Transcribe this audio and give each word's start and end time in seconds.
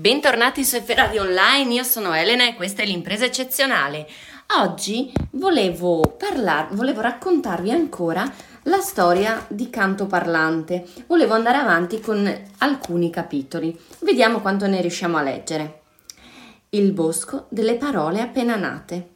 Bentornati 0.00 0.64
su 0.64 0.80
F 0.80 0.94
Radio 0.94 1.22
Online, 1.22 1.74
io 1.74 1.82
sono 1.82 2.14
Elena 2.14 2.46
e 2.46 2.54
questa 2.54 2.82
è 2.82 2.86
l'impresa 2.86 3.24
eccezionale. 3.24 4.06
Oggi 4.60 5.12
volevo, 5.32 6.14
parlar, 6.16 6.72
volevo 6.72 7.00
raccontarvi 7.00 7.72
ancora 7.72 8.32
la 8.62 8.78
storia 8.78 9.44
di 9.48 9.68
Canto 9.70 10.06
Parlante. 10.06 10.86
Volevo 11.08 11.34
andare 11.34 11.56
avanti 11.56 11.98
con 11.98 12.32
alcuni 12.58 13.10
capitoli. 13.10 13.76
Vediamo 13.98 14.40
quanto 14.40 14.68
ne 14.68 14.80
riusciamo 14.80 15.16
a 15.16 15.22
leggere. 15.22 15.80
Il 16.68 16.92
bosco 16.92 17.46
delle 17.48 17.74
parole 17.74 18.20
appena 18.20 18.54
nate. 18.54 19.14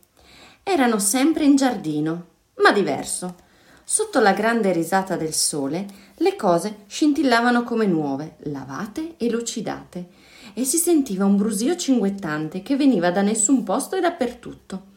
Erano 0.65 0.99
sempre 0.99 1.45
in 1.45 1.55
giardino, 1.55 2.27
ma 2.57 2.73
diverso. 2.73 3.37
Sotto 3.85 4.19
la 4.19 4.33
grande 4.33 4.73
risata 4.73 5.15
del 5.15 5.33
sole, 5.33 5.87
le 6.17 6.35
cose 6.35 6.79
scintillavano 6.89 7.63
come 7.63 7.87
nuove, 7.87 8.35
lavate 8.47 9.15
e 9.17 9.31
lucidate 9.31 10.22
e 10.55 10.65
si 10.65 10.77
sentiva 10.77 11.25
un 11.25 11.37
brusio 11.37 11.77
cinguettante 11.77 12.63
che 12.63 12.77
veniva 12.77 13.11
da 13.11 13.23
nessun 13.23 13.63
posto 13.63 13.97
e 13.97 14.01
dappertutto. 14.01 14.91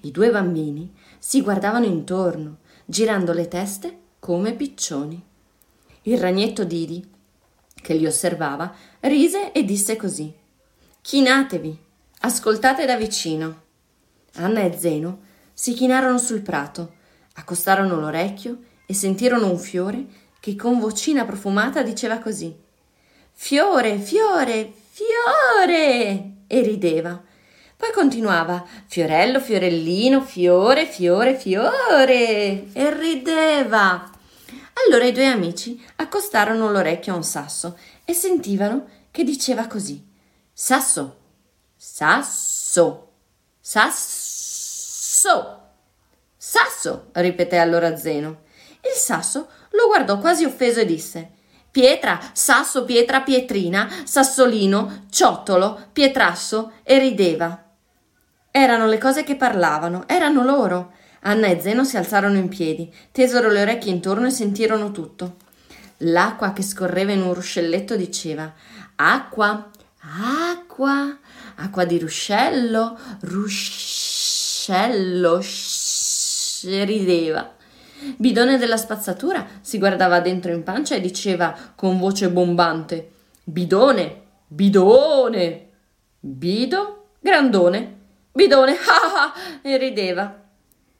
I 0.00 0.10
due 0.10 0.30
bambini 0.30 0.92
si 1.18 1.42
guardavano 1.42 1.86
intorno, 1.86 2.58
girando 2.84 3.32
le 3.32 3.48
teste 3.48 3.98
come 4.18 4.54
piccioni. 4.54 5.22
Il 6.02 6.18
ragnetto 6.18 6.64
Didi, 6.64 7.04
che 7.74 7.94
li 7.94 8.06
osservava, 8.06 8.74
rise 9.00 9.52
e 9.52 9.64
disse 9.64 9.96
così: 9.96 10.32
Chinatevi, 11.00 11.78
ascoltate 12.20 12.86
da 12.86 12.96
vicino. 12.96 13.62
Anna 14.36 14.60
e 14.60 14.76
Zeno 14.76 15.20
si 15.52 15.72
chinarono 15.74 16.18
sul 16.18 16.40
prato, 16.40 16.94
accostarono 17.34 18.00
l'orecchio 18.00 18.58
e 18.86 18.94
sentirono 18.94 19.50
un 19.50 19.58
fiore 19.58 20.06
che 20.40 20.56
con 20.56 20.78
vocina 20.78 21.24
profumata 21.24 21.82
diceva 21.82 22.18
così: 22.18 22.54
Fiore, 23.32 23.98
fiore, 23.98 24.72
Fiore! 24.94 26.34
e 26.46 26.60
rideva. 26.60 27.20
Poi 27.76 27.92
continuava 27.92 28.64
Fiorello, 28.86 29.40
fiorellino, 29.40 30.22
fiore, 30.22 30.86
fiore, 30.86 31.36
fiore 31.36 32.72
e 32.72 32.94
rideva. 32.94 34.08
Allora 34.84 35.04
i 35.04 35.10
due 35.10 35.26
amici 35.26 35.84
accostarono 35.96 36.70
l'orecchio 36.70 37.12
a 37.12 37.16
un 37.16 37.24
sasso 37.24 37.76
e 38.04 38.12
sentivano 38.12 38.86
che 39.10 39.24
diceva 39.24 39.66
così: 39.66 40.00
Sasso, 40.52 41.16
sasso, 41.74 43.14
sasso, 43.58 45.60
sasso, 46.36 47.08
ripeté 47.14 47.58
allora 47.58 47.96
Zeno. 47.96 48.42
Il 48.80 48.94
sasso 48.94 49.48
lo 49.70 49.88
guardò 49.88 50.20
quasi 50.20 50.44
offeso 50.44 50.78
e 50.78 50.86
disse: 50.86 51.30
Pietra, 51.74 52.20
sasso, 52.32 52.84
pietra, 52.84 53.22
pietrina, 53.22 53.90
sassolino, 54.04 55.06
ciottolo, 55.10 55.88
pietrasso 55.92 56.74
e 56.84 57.00
rideva. 57.00 57.64
Erano 58.52 58.86
le 58.86 58.96
cose 58.98 59.24
che 59.24 59.34
parlavano, 59.34 60.06
erano 60.06 60.44
loro. 60.44 60.92
Anna 61.22 61.48
e 61.48 61.60
Zeno 61.60 61.82
si 61.82 61.96
alzarono 61.96 62.36
in 62.36 62.46
piedi, 62.46 62.88
tesero 63.10 63.48
le 63.48 63.62
orecchie 63.62 63.90
intorno 63.90 64.28
e 64.28 64.30
sentirono 64.30 64.92
tutto. 64.92 65.38
L'acqua 65.96 66.52
che 66.52 66.62
scorreva 66.62 67.10
in 67.10 67.22
un 67.22 67.34
ruscelletto 67.34 67.96
diceva 67.96 68.54
acqua, 68.94 69.68
acqua, 70.52 71.18
acqua 71.56 71.84
di 71.84 71.98
ruscello, 71.98 72.96
ruscello, 73.22 74.70
sh- 75.40 76.84
rideva. 76.84 77.52
Bidone 78.16 78.58
della 78.58 78.76
spazzatura 78.76 79.46
si 79.60 79.78
guardava 79.78 80.20
dentro 80.20 80.52
in 80.52 80.62
pancia 80.62 80.94
e 80.94 81.00
diceva 81.00 81.56
con 81.74 81.98
voce 81.98 82.30
bombante: 82.30 83.10
Bidone, 83.44 84.22
bidone, 84.46 85.68
bido, 86.20 87.06
grandone, 87.20 87.98
bidone, 88.32 88.72
ah 88.76 89.32
ah, 89.32 89.32
e 89.62 89.76
rideva. 89.76 90.42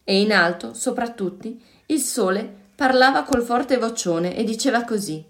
E 0.02 0.20
in 0.20 0.33
alto, 0.33 0.74
sopra 0.74 1.08
tutti, 1.11 1.62
il 1.86 2.01
sole 2.01 2.62
parlava 2.74 3.23
col 3.23 3.42
forte 3.42 3.77
vocione 3.78 4.36
e 4.36 4.45
diceva 4.45 4.84
così: 4.84 5.24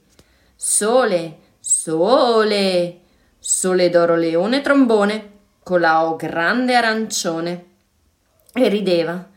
Sole, 0.57 1.39
sole, 1.61 3.01
sole 3.39 3.91
d'oro 3.91 4.17
leone 4.17 4.61
trombone, 4.61 5.33
con 5.63 6.17
grande 6.17 6.75
arancione. 6.75 7.67
E 8.53 8.69
rideva 8.69 9.33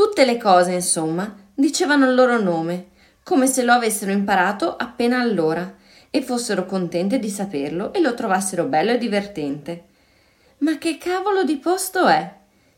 Tutte 0.00 0.24
le 0.24 0.38
cose, 0.38 0.72
insomma, 0.72 1.36
dicevano 1.54 2.08
il 2.08 2.14
loro 2.14 2.40
nome, 2.40 2.86
come 3.22 3.46
se 3.46 3.62
lo 3.62 3.72
avessero 3.72 4.10
imparato 4.10 4.74
appena 4.74 5.20
allora, 5.20 5.76
e 6.08 6.22
fossero 6.22 6.64
contente 6.64 7.18
di 7.18 7.28
saperlo 7.28 7.92
e 7.92 8.00
lo 8.00 8.14
trovassero 8.14 8.64
bello 8.64 8.92
e 8.92 8.96
divertente. 8.96 9.84
Ma 10.60 10.78
che 10.78 10.96
cavolo 10.96 11.44
di 11.44 11.58
posto 11.58 12.06
è? 12.06 12.34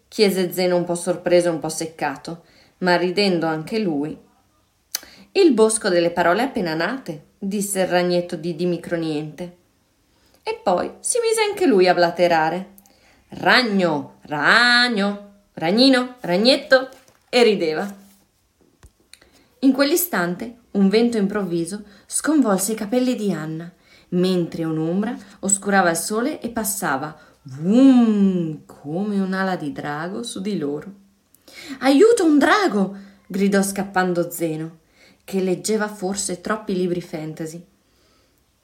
chiese 0.08 0.52
Zeno 0.52 0.74
un 0.74 0.84
po' 0.84 0.96
sorpreso 0.96 1.46
e 1.46 1.52
un 1.52 1.60
po' 1.60 1.68
seccato, 1.68 2.42
ma 2.78 2.96
ridendo 2.96 3.46
anche 3.46 3.78
lui. 3.78 4.18
Il 5.30 5.52
bosco 5.52 5.88
delle 5.88 6.10
parole 6.10 6.42
appena 6.42 6.74
nate, 6.74 7.26
disse 7.38 7.82
il 7.82 7.86
ragnetto 7.86 8.34
di 8.34 8.56
Dimicroniente. 8.56 9.56
E 10.42 10.60
poi 10.60 10.90
si 10.98 11.18
mise 11.20 11.42
anche 11.48 11.66
lui 11.66 11.86
a 11.86 11.94
blaterare. 11.94 12.70
Ragno, 13.28 14.16
ragno, 14.22 15.34
ragnino, 15.54 16.16
ragnetto, 16.18 16.88
e 17.34 17.42
rideva. 17.42 17.90
In 19.60 19.72
quell'istante 19.72 20.56
un 20.72 20.90
vento 20.90 21.16
improvviso 21.16 21.82
sconvolse 22.04 22.72
i 22.72 22.74
capelli 22.74 23.16
di 23.16 23.32
Anna, 23.32 23.72
mentre 24.10 24.64
un'ombra 24.64 25.16
oscurava 25.38 25.88
il 25.88 25.96
sole 25.96 26.42
e 26.42 26.50
passava, 26.50 27.16
vum, 27.44 28.66
come 28.66 29.18
un'ala 29.18 29.56
di 29.56 29.72
drago 29.72 30.22
su 30.22 30.42
di 30.42 30.58
loro. 30.58 30.92
Aiuto, 31.78 32.26
un 32.26 32.36
drago! 32.36 32.96
gridò 33.26 33.62
scappando 33.62 34.30
Zeno, 34.30 34.80
che 35.24 35.40
leggeva 35.40 35.88
forse 35.88 36.42
troppi 36.42 36.74
libri 36.74 37.00
fantasy. 37.00 37.64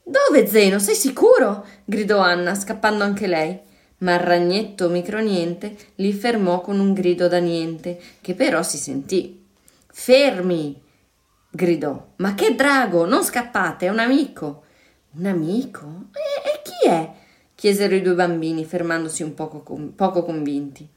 Dove, 0.02 0.46
Zeno? 0.46 0.78
Sei 0.78 0.94
sicuro? 0.94 1.64
gridò 1.86 2.18
Anna, 2.18 2.54
scappando 2.54 3.02
anche 3.02 3.26
lei 3.26 3.60
ma 3.98 4.14
il 4.14 4.20
ragnetto 4.20 4.88
microniente 4.88 5.76
li 5.96 6.12
fermò 6.12 6.60
con 6.60 6.78
un 6.78 6.92
grido 6.92 7.28
da 7.28 7.38
niente, 7.38 8.00
che 8.20 8.34
però 8.34 8.62
si 8.62 8.78
sentì. 8.78 9.44
Fermi! 9.86 10.80
gridò. 11.50 12.06
Ma 12.16 12.34
che 12.34 12.54
drago! 12.54 13.06
Non 13.06 13.24
scappate, 13.24 13.86
è 13.86 13.90
un 13.90 13.98
amico. 13.98 14.62
Un 15.12 15.26
amico? 15.26 16.04
E, 16.12 16.48
e 16.48 16.62
chi 16.62 16.88
è? 16.88 17.12
chiesero 17.58 17.96
i 17.96 18.02
due 18.02 18.14
bambini, 18.14 18.64
fermandosi 18.64 19.24
un 19.24 19.34
poco, 19.34 19.64
poco 19.96 20.22
convinti. 20.22 20.88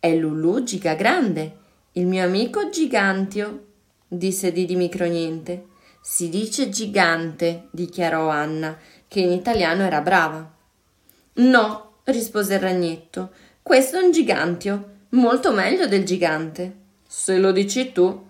È 0.00 0.12
Lulù 0.12 0.64
Gigagrande, 0.64 1.56
il 1.92 2.06
mio 2.06 2.24
amico 2.24 2.68
Gigantio, 2.68 3.66
disse 4.08 4.50
Didi 4.50 4.74
Microniente. 4.74 5.66
Si 6.00 6.28
dice 6.28 6.68
gigante, 6.68 7.68
dichiarò 7.70 8.28
Anna, 8.28 8.76
che 9.06 9.20
in 9.20 9.30
italiano 9.30 9.82
era 9.82 10.00
brava. 10.00 10.50
No, 11.34 11.87
rispose 12.08 12.54
il 12.54 12.60
ragnetto. 12.60 13.30
Questo 13.62 13.98
è 13.98 14.02
un 14.02 14.10
gigantio, 14.10 14.96
molto 15.10 15.52
meglio 15.52 15.86
del 15.86 16.04
gigante. 16.04 16.74
Se 17.06 17.38
lo 17.38 17.52
dici 17.52 17.92
tu. 17.92 18.26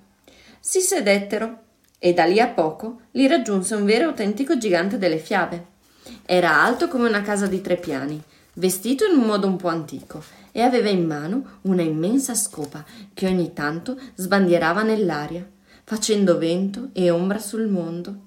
Si 0.60 0.80
sedettero 0.80 1.62
e 1.98 2.12
da 2.12 2.24
lì 2.24 2.40
a 2.40 2.48
poco 2.48 3.02
li 3.12 3.26
raggiunse 3.26 3.74
un 3.74 3.84
vero 3.84 4.04
e 4.04 4.06
autentico 4.06 4.58
gigante 4.58 4.98
delle 4.98 5.18
fiabe. 5.18 5.76
Era 6.24 6.62
alto 6.62 6.88
come 6.88 7.08
una 7.08 7.22
casa 7.22 7.46
di 7.46 7.60
tre 7.60 7.76
piani, 7.76 8.20
vestito 8.54 9.04
in 9.04 9.16
un 9.16 9.26
modo 9.26 9.46
un 9.46 9.56
po' 9.56 9.68
antico 9.68 10.22
e 10.52 10.62
aveva 10.62 10.88
in 10.88 11.06
mano 11.06 11.58
una 11.62 11.82
immensa 11.82 12.34
scopa 12.34 12.84
che 13.14 13.26
ogni 13.26 13.52
tanto 13.52 13.96
sbandierava 14.14 14.82
nell'aria, 14.82 15.48
facendo 15.84 16.38
vento 16.38 16.88
e 16.92 17.10
ombra 17.10 17.38
sul 17.38 17.68
mondo. 17.68 18.26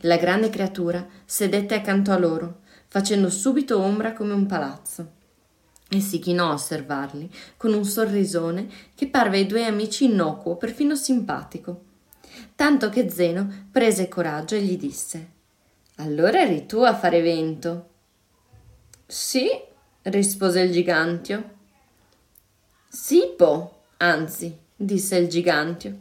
La 0.00 0.16
grande 0.16 0.50
creatura 0.50 1.06
sedette 1.24 1.74
accanto 1.74 2.12
a 2.12 2.18
loro, 2.18 2.60
facendo 2.88 3.30
subito 3.30 3.78
ombra 3.78 4.12
come 4.12 4.32
un 4.32 4.46
palazzo. 4.46 5.16
E 5.90 6.00
si 6.00 6.18
chinò 6.18 6.50
a 6.50 6.54
osservarli 6.54 7.30
con 7.56 7.72
un 7.72 7.84
sorrisone 7.84 8.68
che 8.94 9.08
parve 9.08 9.38
ai 9.38 9.46
due 9.46 9.64
amici 9.64 10.04
innocuo, 10.04 10.56
perfino 10.56 10.94
simpatico. 10.94 11.84
Tanto 12.54 12.88
che 12.90 13.08
Zeno 13.08 13.68
prese 13.70 14.08
coraggio 14.08 14.54
e 14.54 14.62
gli 14.62 14.76
disse: 14.76 15.28
Allora 15.96 16.42
eri 16.42 16.66
tu 16.66 16.80
a 16.80 16.94
fare 16.94 17.22
vento? 17.22 17.88
Sì, 19.06 19.48
rispose 20.02 20.60
il 20.60 20.72
gigantio. 20.72 21.56
Sipo, 22.88 23.84
anzi, 23.98 24.54
disse 24.76 25.16
il 25.16 25.28
gigantio. 25.28 25.98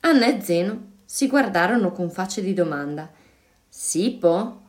Anna 0.00 0.26
e 0.26 0.40
Zeno 0.42 0.90
si 1.04 1.28
guardarono 1.28 1.92
con 1.92 2.10
facce 2.10 2.42
di 2.42 2.54
domanda. 2.54 3.08
Sipo? 3.68 4.61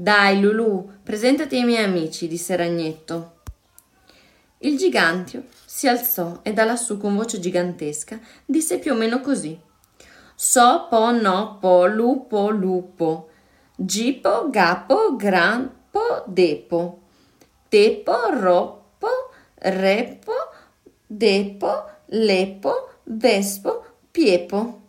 Dai, 0.00 0.40
Lulù, 0.40 0.88
presentati 1.02 1.56
ai 1.56 1.64
miei 1.64 1.82
amici, 1.82 2.28
disse 2.28 2.54
Ragnetto. 2.54 3.32
Il 4.58 4.78
gigantio 4.78 5.46
si 5.64 5.88
alzò 5.88 6.38
e 6.42 6.52
da 6.52 6.62
lassù 6.62 6.98
con 6.98 7.16
voce 7.16 7.40
gigantesca 7.40 8.20
disse 8.44 8.78
più 8.78 8.92
o 8.92 8.94
meno 8.94 9.20
così. 9.20 9.60
So 10.36 10.86
po 10.88 11.10
no 11.10 11.58
po 11.60 11.86
lupo 11.86 12.48
lupo. 12.50 13.30
gipo, 13.74 14.48
gapo, 14.50 15.16
grampo, 15.16 16.22
depo, 16.26 17.00
tepo, 17.68 18.30
roppo, 18.38 19.08
repo, 19.56 20.32
depo, 21.08 21.90
lepo, 22.06 23.00
vespo, 23.02 23.84
piepo. 24.12 24.80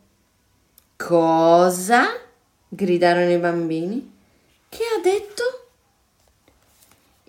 Cosa? 0.96 2.06
gridarono 2.68 3.32
i 3.32 3.38
bambini. 3.40 4.18
Che 4.70 4.84
ha 4.84 5.02
detto? 5.02 5.44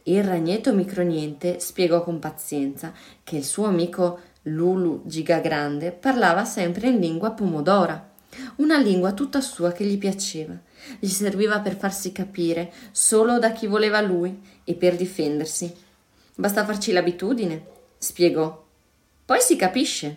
Il 0.05 0.23
ragnetto 0.23 0.75
microniente 0.75 1.59
spiegò 1.59 2.05
con 2.05 2.19
pazienza 2.19 2.93
che 3.25 3.37
il 3.37 3.45
suo 3.45 3.65
amico 3.65 4.21
Lulu 4.43 5.03
Gigagrande 5.07 5.91
parlava 5.91 6.45
sempre 6.45 6.89
in 6.89 7.01
lingua 7.01 7.31
pomodora, 7.31 8.09
una 8.57 8.79
lingua 8.79 9.13
tutta 9.13 9.41
sua 9.41 9.73
che 9.73 9.85
gli 9.85 9.97
piaceva. 9.97 10.55
Gli 10.99 11.09
serviva 11.09 11.61
per 11.61 11.77
farsi 11.77 12.13
capire 12.13 12.73
solo 12.91 13.39
da 13.39 13.53
chi 13.53 13.67
voleva 13.67 14.03
lui 14.03 14.39
e 14.65 14.75
per 14.75 14.97
difendersi. 14.97 15.75
Basta 16.35 16.65
farci 16.65 16.93
l'abitudine, 16.93 17.65
spiegò. 17.97 18.65
Poi 19.25 19.41
si 19.41 19.57
capisce. 19.57 20.17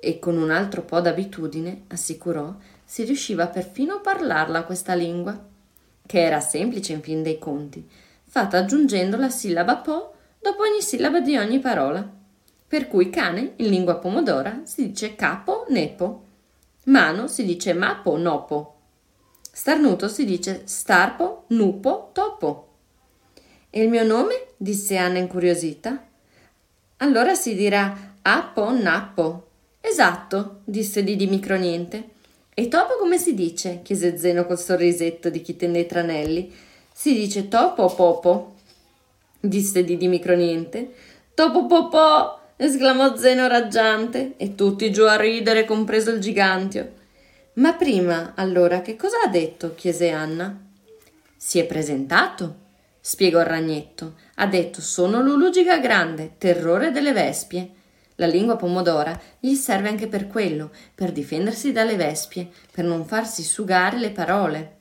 E 0.00 0.18
con 0.18 0.36
un 0.36 0.50
altro 0.50 0.82
po' 0.82 1.00
d'abitudine, 1.00 1.84
assicurò, 1.88 2.54
si 2.84 3.04
riusciva 3.04 3.46
perfino 3.46 3.94
a 3.94 4.00
parlarla 4.00 4.64
questa 4.64 4.94
lingua, 4.94 5.54
che 6.06 6.22
era 6.22 6.40
semplice 6.40 6.92
in 6.92 7.02
fin 7.02 7.22
dei 7.22 7.38
conti, 7.38 7.86
fatta 8.24 8.58
aggiungendo 8.58 9.16
la 9.16 9.28
sillaba 9.28 9.76
po 9.76 10.14
dopo 10.40 10.62
ogni 10.62 10.80
sillaba 10.80 11.20
di 11.20 11.36
ogni 11.36 11.58
parola. 11.58 12.08
Per 12.68 12.88
cui 12.88 13.10
cane 13.10 13.52
in 13.56 13.68
lingua 13.68 13.96
pomodora 13.96 14.62
si 14.64 14.88
dice 14.88 15.14
capo 15.14 15.66
nepo, 15.68 16.24
mano 16.84 17.26
si 17.26 17.44
dice 17.44 17.72
mapo 17.72 18.16
nopo, 18.16 18.74
starnuto 19.52 20.08
si 20.08 20.24
dice 20.24 20.62
starpo 20.64 21.44
nupo 21.48 22.10
topo. 22.12 22.68
E 23.70 23.82
il 23.82 23.88
mio 23.88 24.04
nome? 24.04 24.46
disse 24.56 24.96
Anna 24.96 25.18
incuriosita. 25.18 26.06
Allora 26.98 27.34
si 27.34 27.54
dirà 27.54 28.14
Apo 28.22 28.70
Nappo. 28.70 29.48
Esatto, 29.80 30.60
disse 30.64 31.04
Didi 31.04 31.26
microniente. 31.26 32.10
E 32.58 32.68
topo 32.68 32.96
come 32.96 33.18
si 33.18 33.34
dice? 33.34 33.80
chiese 33.82 34.16
Zeno 34.16 34.46
col 34.46 34.58
sorrisetto 34.58 35.28
di 35.28 35.42
chi 35.42 35.56
tende 35.56 35.80
i 35.80 35.86
tranelli. 35.86 36.50
Si 36.90 37.12
dice 37.12 37.48
topo 37.48 37.84
popo? 37.94 38.54
disse 39.38 39.84
Didi 39.84 40.08
microniente. 40.08 40.90
Topo 41.34 41.66
popò! 41.66 42.40
esclamò 42.56 43.14
Zeno 43.14 43.46
raggiante, 43.46 44.36
e 44.38 44.54
tutti 44.54 44.90
giù 44.90 45.02
a 45.02 45.16
ridere, 45.16 45.66
compreso 45.66 46.10
il 46.12 46.18
gigantio. 46.18 46.92
Ma 47.56 47.74
prima, 47.74 48.32
allora, 48.34 48.80
che 48.80 48.96
cosa 48.96 49.18
ha 49.26 49.28
detto? 49.28 49.74
chiese 49.74 50.08
Anna. 50.08 50.58
Si 51.36 51.58
è 51.58 51.66
presentato, 51.66 52.54
spiegò 52.98 53.40
il 53.40 53.44
ragnetto. 53.44 54.14
Ha 54.36 54.46
detto: 54.46 54.80
Sono 54.80 55.20
Lulu 55.20 55.50
Gigagrande, 55.50 56.36
terrore 56.38 56.90
delle 56.90 57.12
vespie. 57.12 57.68
La 58.16 58.26
lingua 58.26 58.56
pomodora 58.56 59.18
gli 59.38 59.54
serve 59.54 59.88
anche 59.88 60.08
per 60.08 60.26
quello, 60.26 60.70
per 60.94 61.12
difendersi 61.12 61.72
dalle 61.72 61.96
vespie, 61.96 62.48
per 62.72 62.84
non 62.84 63.04
farsi 63.04 63.42
sugare 63.42 63.98
le 63.98 64.10
parole. 64.10 64.76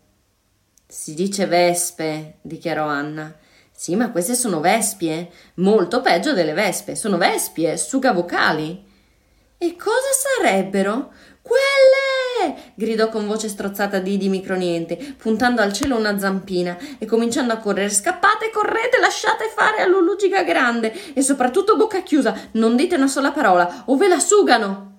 Si 0.88 1.14
dice 1.14 1.46
vespe, 1.46 2.36
dichiarò 2.42 2.86
Anna. 2.88 3.36
Sì, 3.72 3.96
ma 3.96 4.12
queste 4.12 4.36
sono 4.36 4.62
vespie, 4.62 5.30
molto 5.56 6.00
peggio 6.00 6.34
delle 6.34 6.54
vespe. 6.54 6.96
Sono 6.96 7.18
vespie, 7.18 7.76
suga 7.76 8.14
vocali. 8.14 8.84
E 9.58 9.76
cosa 9.76 10.12
sarebbero? 10.40 11.12
Quelle! 11.42 12.05
Gridò 12.76 13.10
con 13.10 13.26
voce 13.26 13.48
strozzata 13.48 14.00
Didi 14.00 14.30
microniente, 14.30 15.16
puntando 15.18 15.62
al 15.62 15.74
cielo 15.74 15.98
una 15.98 16.20
zampina 16.20 16.78
e 16.98 17.06
cominciando 17.06 17.54
a 17.54 17.58
correre. 17.58 17.90
Scappate, 17.90 18.52
correte, 18.52 19.00
lasciate 19.00 19.52
fare 19.56 19.82
a 19.82 19.88
Lulu 19.88 20.16
Giga 20.16 20.44
Grande 20.44 21.14
e 21.14 21.22
soprattutto 21.22 21.76
bocca 21.76 22.04
chiusa, 22.04 22.36
non 22.52 22.76
dite 22.76 22.96
una 22.96 23.08
sola 23.08 23.32
parola 23.32 23.84
o 23.86 23.96
ve 23.96 24.08
la 24.08 24.20
sugano. 24.20 24.94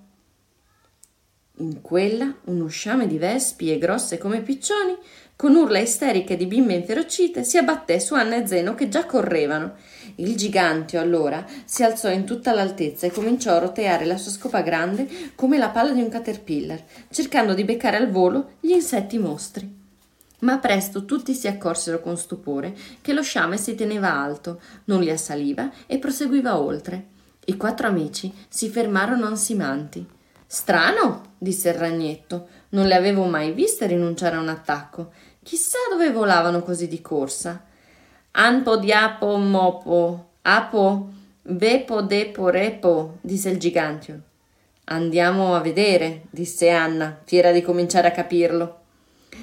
In 1.59 1.81
quella 1.81 2.31
uno 2.45 2.67
sciame 2.67 3.07
di 3.07 3.17
vespi 3.17 3.75
grosse 3.77 4.17
come 4.17 4.41
piccioni, 4.41 4.95
con 5.35 5.55
urla 5.55 5.79
isteriche 5.79 6.35
di 6.35 6.45
bimbe 6.45 6.73
inferocite, 6.73 7.43
si 7.43 7.57
abbatté 7.57 7.99
su 7.99 8.13
Anna 8.13 8.35
e 8.35 8.47
Zeno 8.47 8.75
che 8.75 8.89
già 8.89 9.05
correvano 9.05 9.75
il 10.19 10.35
gigantio 10.35 10.99
allora 10.99 11.45
si 11.65 11.83
alzò 11.83 12.09
in 12.09 12.25
tutta 12.25 12.53
l'altezza 12.53 13.05
e 13.05 13.11
cominciò 13.11 13.53
a 13.53 13.59
roteare 13.59 14.05
la 14.05 14.17
sua 14.17 14.31
scopa 14.31 14.61
grande 14.61 15.07
come 15.35 15.57
la 15.57 15.69
palla 15.69 15.91
di 15.91 16.01
un 16.01 16.09
caterpillar, 16.09 16.83
cercando 17.09 17.53
di 17.53 17.63
beccare 17.63 17.97
al 17.97 18.09
volo 18.09 18.53
gli 18.59 18.71
insetti 18.71 19.17
mostri. 19.19 19.75
Ma 20.39 20.57
presto 20.59 21.05
tutti 21.05 21.33
si 21.33 21.47
accorsero 21.47 21.99
con 21.99 22.17
stupore 22.17 22.75
che 23.01 23.13
lo 23.13 23.21
sciame 23.21 23.57
si 23.57 23.75
teneva 23.75 24.13
alto, 24.13 24.59
non 24.85 25.01
li 25.01 25.09
assaliva 25.09 25.71
e 25.85 25.97
proseguiva 25.97 26.59
oltre. 26.59 27.07
I 27.45 27.57
quattro 27.57 27.87
amici 27.87 28.33
si 28.47 28.69
fermarono 28.69 29.25
ansimanti. 29.25 30.05
Strano, 30.45 31.33
disse 31.37 31.69
il 31.69 31.75
ragnetto, 31.75 32.47
non 32.69 32.87
le 32.87 32.95
avevo 32.95 33.25
mai 33.25 33.51
viste 33.51 33.85
rinunciare 33.85 34.35
a 34.35 34.39
un 34.39 34.49
attacco. 34.49 35.11
Chissà 35.43 35.77
dove 35.89 36.11
volavano 36.11 36.61
così 36.61 36.87
di 36.87 37.01
corsa. 37.01 37.63
Anpo 38.39 38.77
diapo 38.77 39.35
mopo, 39.37 40.25
apo, 40.43 41.09
vepo 41.41 42.01
depo 42.03 42.49
repo, 42.49 43.17
disse 43.21 43.49
il 43.49 43.57
gigantio. 43.57 44.21
Andiamo 44.85 45.55
a 45.55 45.59
vedere, 45.59 46.25
disse 46.29 46.69
Anna, 46.69 47.19
fiera 47.23 47.51
di 47.51 47.63
cominciare 47.63 48.09
a 48.09 48.11
capirlo. 48.11 48.81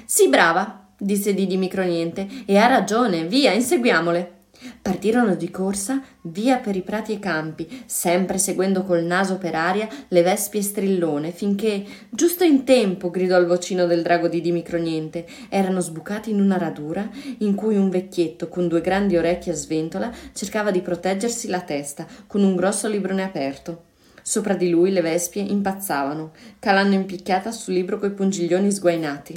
Sì, 0.05 0.29
brava, 0.29 0.87
disse 0.97 1.33
Didi 1.33 1.57
Microniente, 1.57 2.25
e 2.45 2.55
ha 2.55 2.67
ragione, 2.67 3.25
via, 3.25 3.51
inseguiamole. 3.51 4.34
Partirono 4.81 5.35
di 5.35 5.51
corsa 5.51 6.01
via 6.21 6.57
per 6.57 6.75
i 6.75 6.81
prati 6.81 7.13
e 7.13 7.19
campi, 7.19 7.83
sempre 7.85 8.37
seguendo 8.37 8.83
col 8.83 9.03
naso 9.03 9.37
per 9.37 9.55
aria 9.55 9.87
le 10.07 10.21
vespi 10.21 10.59
e 10.59 10.61
strillone, 10.61 11.31
finché, 11.31 11.83
giusto 12.09 12.43
in 12.43 12.63
tempo, 12.63 13.09
gridò 13.09 13.37
il 13.39 13.45
vocino 13.45 13.85
del 13.85 14.01
drago 14.01 14.27
di 14.27 14.41
Dimicroniente, 14.41 15.25
erano 15.49 15.81
sbucati 15.81 16.31
in 16.31 16.39
una 16.39 16.57
radura 16.57 17.09
in 17.39 17.55
cui 17.55 17.75
un 17.75 17.89
vecchietto 17.89 18.47
con 18.47 18.67
due 18.67 18.81
grandi 18.81 19.17
orecchie 19.17 19.51
a 19.51 19.55
sventola 19.55 20.11
cercava 20.33 20.71
di 20.71 20.81
proteggersi 20.81 21.47
la 21.47 21.61
testa 21.61 22.05
con 22.27 22.43
un 22.43 22.55
grosso 22.55 22.87
librone 22.87 23.23
aperto. 23.23 23.83
Sopra 24.21 24.55
di 24.55 24.69
lui 24.69 24.91
le 24.91 25.01
vespie 25.01 25.43
impazzavano, 25.43 26.31
calando 26.57 26.95
in 26.95 27.05
picchiata 27.05 27.51
sul 27.51 27.75
libro 27.75 27.99
coi 27.99 28.11
pungiglioni 28.11 28.71
sguainati. 28.71 29.35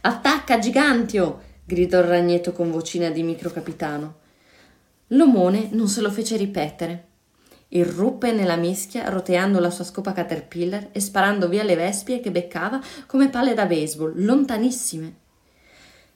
Attacca, 0.00 0.58
gigantio! 0.58 1.54
Gridò 1.66 1.98
il 1.98 2.04
ragnetto 2.04 2.52
con 2.52 2.70
vocina 2.70 3.10
di 3.10 3.24
microcapitano. 3.24 4.14
L'omone 5.08 5.68
non 5.72 5.88
se 5.88 6.00
lo 6.00 6.12
fece 6.12 6.36
ripetere. 6.36 7.04
Irruppe 7.68 8.30
nella 8.30 8.54
mischia, 8.54 9.08
roteando 9.08 9.58
la 9.58 9.70
sua 9.70 9.82
scopa 9.82 10.12
caterpillar 10.12 10.90
e 10.92 11.00
sparando 11.00 11.48
via 11.48 11.64
le 11.64 11.74
vespie 11.74 12.20
che 12.20 12.30
beccava 12.30 12.80
come 13.06 13.28
palle 13.28 13.54
da 13.54 13.66
baseball, 13.66 14.12
lontanissime. 14.14 15.14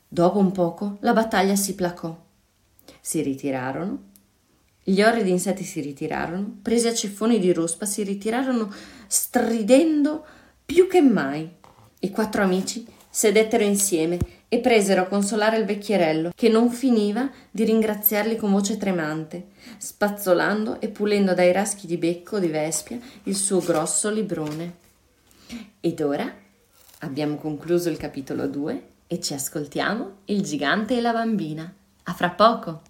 Dopo 0.07 0.39
un 0.39 0.53
poco 0.53 0.99
la 1.01 1.13
battaglia 1.13 1.57
si 1.57 1.75
placò. 1.75 2.17
Si 3.01 3.21
ritirarono. 3.21 4.09
Gli 4.83 5.03
orridi 5.03 5.31
insetti 5.31 5.65
si 5.65 5.81
ritirarono, 5.81 6.59
presi 6.63 6.87
a 6.87 6.95
ceffoni 6.95 7.41
di 7.41 7.53
ruspa, 7.53 7.87
si 7.87 8.05
ritirarono 8.05 8.73
stridendo 9.09 10.25
più 10.65 10.87
che 10.87 11.01
mai. 11.01 11.49
I 12.01 12.11
quattro 12.11 12.43
amici 12.43 12.87
sedettero 13.09 13.65
insieme 13.65 14.19
e 14.53 14.59
presero 14.59 15.03
a 15.03 15.07
consolare 15.07 15.59
il 15.59 15.65
vecchierello, 15.65 16.33
che 16.35 16.49
non 16.49 16.71
finiva 16.71 17.31
di 17.53 17.63
ringraziarli 17.63 18.35
con 18.35 18.51
voce 18.51 18.77
tremante, 18.77 19.51
spazzolando 19.79 20.81
e 20.81 20.89
pulendo 20.89 21.35
dai 21.35 21.53
raschi 21.53 21.87
di 21.87 21.97
becco 21.97 22.41
di 22.41 22.49
Vespia 22.49 22.99
il 23.23 23.37
suo 23.37 23.61
grosso 23.61 24.11
librone. 24.11 24.75
Ed 25.79 26.01
ora 26.01 26.35
abbiamo 26.99 27.37
concluso 27.37 27.91
il 27.91 27.97
capitolo 27.97 28.49
2 28.49 28.83
e 29.07 29.21
ci 29.21 29.35
ascoltiamo 29.35 30.17
Il 30.25 30.43
gigante 30.43 30.97
e 30.97 31.01
la 31.01 31.13
bambina. 31.13 31.73
A 32.03 32.13
fra 32.13 32.31
poco! 32.31 32.83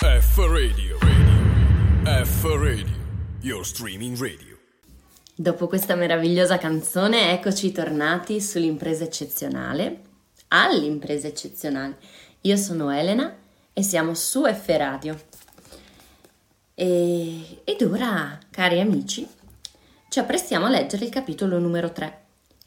F 0.00 0.36
Radio, 0.38 0.98
radio. 0.98 2.24
F 2.24 2.44
Radio, 2.46 2.96
your 3.42 3.64
streaming 3.64 4.18
radio. 4.18 4.58
Dopo 5.36 5.68
questa 5.68 5.94
meravigliosa 5.94 6.58
canzone, 6.58 7.30
eccoci 7.32 7.70
tornati 7.70 8.40
sull'impresa 8.40 9.04
eccezionale 9.04 10.12
all'impresa 10.62 11.26
eccezionale. 11.26 11.96
Io 12.42 12.56
sono 12.56 12.90
Elena 12.90 13.34
e 13.72 13.82
siamo 13.82 14.14
su 14.14 14.44
F 14.44 14.66
Radio. 14.68 15.18
E, 16.74 17.60
ed 17.64 17.82
ora, 17.82 18.38
cari 18.50 18.80
amici, 18.80 19.26
ci 20.08 20.18
apprestiamo 20.18 20.66
a 20.66 20.70
leggere 20.70 21.04
il 21.04 21.10
capitolo 21.10 21.58
numero 21.58 21.90
3, 21.90 22.20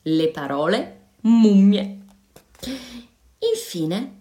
Le 0.03 0.29
parole 0.29 1.00
mummie. 1.22 1.98
Infine, 3.53 4.15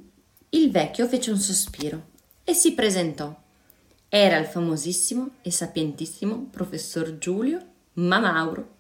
il 0.50 0.70
vecchio 0.70 1.06
fece 1.08 1.30
un 1.30 1.38
sospiro 1.38 2.02
e 2.44 2.54
si 2.54 2.74
presentò. 2.74 3.34
Era 4.08 4.36
il 4.36 4.46
famosissimo 4.46 5.30
e 5.42 5.50
sapientissimo 5.50 6.48
professor 6.50 7.18
Giulio 7.18 7.60
Mamauro, 7.94 8.74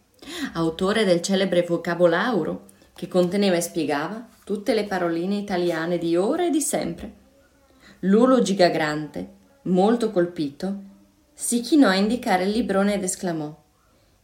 autore 0.52 1.04
del 1.04 1.22
celebre 1.22 1.62
vocabolauro 1.62 2.66
che 2.94 3.08
conteneva 3.08 3.56
e 3.56 3.60
spiegava 3.60 4.34
tutte 4.46 4.74
le 4.74 4.84
paroline 4.84 5.38
italiane 5.38 5.98
di 5.98 6.16
ora 6.16 6.46
e 6.46 6.50
di 6.50 6.60
sempre. 6.60 7.12
Lulo 8.02 8.42
Gigagrande, 8.42 9.28
molto 9.62 10.12
colpito, 10.12 10.82
si 11.34 11.60
chinò 11.62 11.88
a 11.88 11.96
indicare 11.96 12.44
il 12.44 12.50
librone 12.50 12.94
ed 12.94 13.02
esclamò 13.02 13.52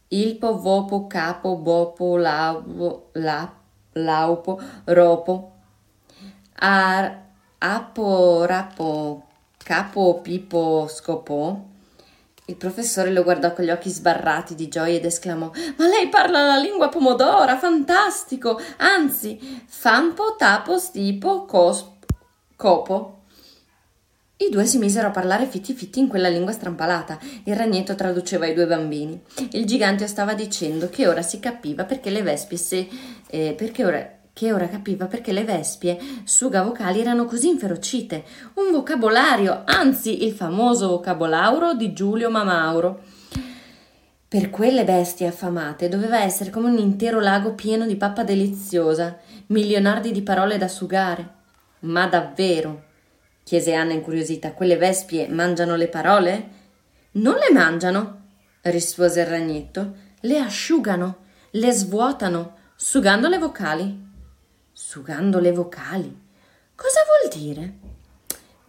Ilpo, 0.07 0.61
vopo, 0.61 1.07
capo, 1.07 1.57
bopo, 1.57 2.15
laupo, 2.15 3.09
la, 3.15 3.53
laupo, 3.91 4.61
ropo, 4.85 5.51
ar, 6.53 7.21
apo, 7.57 8.45
rapo, 8.45 9.27
capo, 9.57 10.21
pipo, 10.21 10.87
scopò. 10.87 11.71
Il 12.45 12.57
professore 12.57 13.11
lo 13.11 13.23
guardò 13.23 13.53
con 13.53 13.63
gli 13.63 13.69
occhi 13.69 13.89
sbarrati 13.89 14.53
di 14.53 14.67
gioia 14.67 14.97
ed 14.97 15.05
esclamò 15.05 15.49
Ma 15.77 15.87
lei 15.87 16.09
parla 16.09 16.45
la 16.45 16.57
lingua 16.57 16.89
pomodora, 16.89 17.57
fantastico! 17.57 18.59
Anzi, 18.77 19.61
fampo, 19.65 20.35
tapo, 20.37 20.77
stipo, 20.77 21.45
cosp, 21.45 22.03
copo. 22.57 23.21
I 24.37 24.49
due 24.49 24.65
si 24.65 24.77
misero 24.77 25.07
a 25.07 25.11
parlare 25.11 25.45
fitti 25.45 25.73
fitti 25.73 25.99
in 25.99 26.09
quella 26.09 26.27
lingua 26.27 26.51
strampalata. 26.51 27.17
Il 27.45 27.55
ragnetto 27.55 27.95
traduceva 27.95 28.43
ai 28.43 28.53
due 28.53 28.65
bambini. 28.65 29.21
Il 29.51 29.65
gigante 29.65 30.05
stava 30.07 30.33
dicendo 30.33 30.89
che 30.89 31.07
ora 31.07 31.21
si 31.21 31.39
capiva 31.39 31.85
perché 31.85 32.09
le 32.09 32.23
vespie 32.23 32.57
se, 32.57 32.89
eh, 33.27 33.53
perché 33.55 33.85
ora, 33.85 34.05
che 34.33 34.51
ora 34.51 34.67
capiva 34.67 35.05
perché 35.05 35.31
le 35.31 35.43
vespie 35.43 35.99
sugavocali 36.23 36.99
erano 36.99 37.25
così 37.25 37.49
inferocite. 37.49 38.23
Un 38.55 38.71
vocabolario, 38.71 39.61
anzi 39.65 40.25
il 40.25 40.33
famoso 40.33 40.87
vocabolauro 40.89 41.75
di 41.75 41.93
Giulio 41.93 42.31
Mamauro. 42.31 43.01
Per 44.27 44.49
quelle 44.49 44.83
bestie 44.83 45.27
affamate 45.27 45.87
doveva 45.87 46.23
essere 46.23 46.49
come 46.49 46.67
un 46.67 46.79
intero 46.79 47.19
lago 47.19 47.53
pieno 47.53 47.85
di 47.85 47.95
pappa 47.95 48.23
deliziosa, 48.23 49.19
milionardi 49.47 50.11
di 50.11 50.23
parole 50.23 50.57
da 50.57 50.67
sugare. 50.67 51.41
Ma 51.81 52.07
davvero? 52.07 52.85
chiese 53.43 53.75
Anna 53.75 53.93
incuriosita. 53.93 54.53
Quelle 54.53 54.77
vespie 54.77 55.27
mangiano 55.27 55.75
le 55.75 55.87
parole? 55.87 56.49
Non 57.11 57.35
le 57.35 57.53
mangiano, 57.53 58.21
rispose 58.61 59.21
il 59.21 59.27
ragnetto. 59.27 59.93
Le 60.21 60.39
asciugano, 60.39 61.17
le 61.51 61.71
svuotano, 61.71 62.55
sugando 62.75 63.27
le 63.27 63.37
vocali. 63.37 64.11
Sugando 64.75 65.37
le 65.37 65.51
vocali? 65.51 66.19
Cosa 66.73 67.01
vuol 67.05 67.43
dire? 67.43 67.73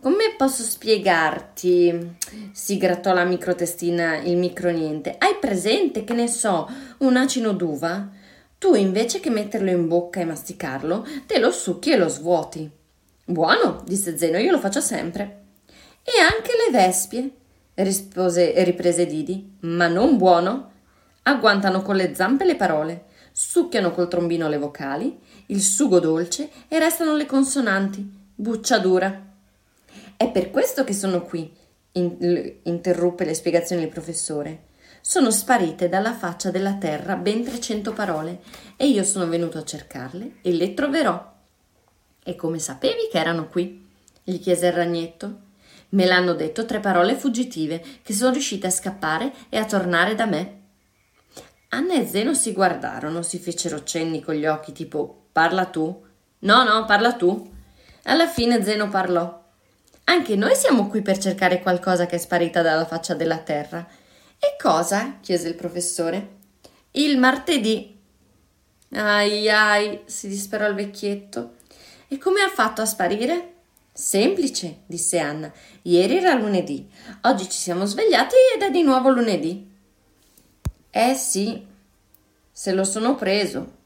Come 0.02 0.34
posso 0.36 0.62
spiegarti? 0.62 2.16
si 2.52 2.76
grattò 2.76 3.14
la 3.14 3.24
microtestina 3.24 4.18
il 4.18 4.36
microniente. 4.36 5.16
Hai 5.16 5.36
presente, 5.40 6.04
che 6.04 6.12
ne 6.12 6.28
so, 6.28 6.68
un 6.98 7.16
acino 7.16 7.54
d'uva? 7.54 8.10
Tu 8.58 8.74
invece 8.74 9.18
che 9.18 9.30
metterlo 9.30 9.70
in 9.70 9.88
bocca 9.88 10.20
e 10.20 10.26
masticarlo, 10.26 11.06
te 11.24 11.38
lo 11.38 11.50
succhi 11.50 11.92
e 11.92 11.96
lo 11.96 12.08
svuoti. 12.08 12.70
Buono, 13.24 13.82
disse 13.86 14.18
Zeno, 14.18 14.36
io 14.36 14.50
lo 14.50 14.58
faccio 14.58 14.82
sempre. 14.82 15.44
E 16.02 16.20
anche 16.20 16.52
le 16.52 16.70
vespie, 16.70 17.30
rispose 17.76 18.52
riprese 18.62 19.06
Didi, 19.06 19.56
ma 19.60 19.88
non 19.88 20.18
buono. 20.18 20.70
Agguantano 21.22 21.80
con 21.80 21.96
le 21.96 22.14
zampe 22.14 22.44
le 22.44 22.56
parole, 22.56 23.04
succhiano 23.32 23.90
col 23.92 24.08
trombino 24.08 24.48
le 24.48 24.58
vocali, 24.58 25.18
il 25.46 25.60
sugo 25.60 26.00
dolce 26.00 26.50
e 26.68 26.78
restano 26.78 27.14
le 27.14 27.26
consonanti, 27.26 28.08
bucciadura. 28.34 29.32
È 30.16 30.30
per 30.30 30.50
questo 30.50 30.84
che 30.84 30.92
sono 30.92 31.22
qui, 31.22 31.52
interruppe 31.92 33.24
le 33.24 33.34
spiegazioni 33.34 33.82
il 33.82 33.88
professore. 33.88 34.72
Sono 35.00 35.30
sparite 35.30 35.88
dalla 35.88 36.14
faccia 36.14 36.50
della 36.50 36.74
terra 36.74 37.16
ben 37.16 37.44
trecento 37.44 37.92
parole 37.92 38.40
e 38.76 38.86
io 38.86 39.04
sono 39.04 39.26
venuto 39.28 39.58
a 39.58 39.64
cercarle 39.64 40.36
e 40.40 40.52
le 40.52 40.72
troverò. 40.72 41.32
E 42.24 42.36
come 42.36 42.58
sapevi 42.58 43.08
che 43.10 43.18
erano 43.18 43.48
qui? 43.48 43.86
gli 44.22 44.40
chiese 44.40 44.68
il 44.68 44.72
ragnetto. 44.72 45.42
Me 45.90 46.06
l'hanno 46.06 46.32
detto 46.32 46.64
tre 46.64 46.80
parole 46.80 47.14
fuggitive 47.14 47.84
che 48.02 48.14
sono 48.14 48.32
riuscite 48.32 48.66
a 48.66 48.70
scappare 48.70 49.32
e 49.50 49.58
a 49.58 49.66
tornare 49.66 50.14
da 50.14 50.24
me. 50.24 50.62
Anna 51.68 51.94
e 51.94 52.06
Zeno 52.06 52.34
si 52.34 52.52
guardarono, 52.52 53.22
si 53.22 53.38
fecero 53.38 53.82
cenni 53.82 54.22
con 54.22 54.34
gli 54.34 54.46
occhi 54.46 54.72
tipo 54.72 55.23
parla 55.34 55.64
tu. 55.64 56.00
No, 56.38 56.62
no, 56.62 56.84
parla 56.84 57.14
tu. 57.14 57.52
Alla 58.04 58.28
fine 58.28 58.62
Zeno 58.62 58.88
parlò. 58.88 59.42
Anche 60.04 60.36
noi 60.36 60.54
siamo 60.54 60.86
qui 60.88 61.02
per 61.02 61.18
cercare 61.18 61.60
qualcosa 61.60 62.06
che 62.06 62.14
è 62.14 62.18
sparita 62.18 62.62
dalla 62.62 62.86
faccia 62.86 63.14
della 63.14 63.38
terra. 63.38 63.84
E 64.38 64.56
cosa? 64.60 65.16
chiese 65.20 65.48
il 65.48 65.56
professore. 65.56 66.36
Il 66.92 67.18
martedì. 67.18 67.98
Ai 68.92 69.50
ai, 69.50 70.02
si 70.04 70.28
disperò 70.28 70.68
il 70.68 70.76
vecchietto. 70.76 71.56
E 72.06 72.16
come 72.18 72.42
ha 72.42 72.48
fatto 72.48 72.80
a 72.80 72.86
sparire? 72.86 73.54
Semplice, 73.92 74.82
disse 74.86 75.18
Anna. 75.18 75.52
Ieri 75.82 76.18
era 76.18 76.34
lunedì. 76.34 76.88
Oggi 77.22 77.44
ci 77.50 77.58
siamo 77.58 77.86
svegliati 77.86 78.36
ed 78.54 78.62
è 78.62 78.70
di 78.70 78.82
nuovo 78.84 79.08
lunedì. 79.08 79.68
Eh 80.90 81.14
sì, 81.14 81.66
se 82.52 82.72
lo 82.72 82.84
sono 82.84 83.16
preso. 83.16 83.82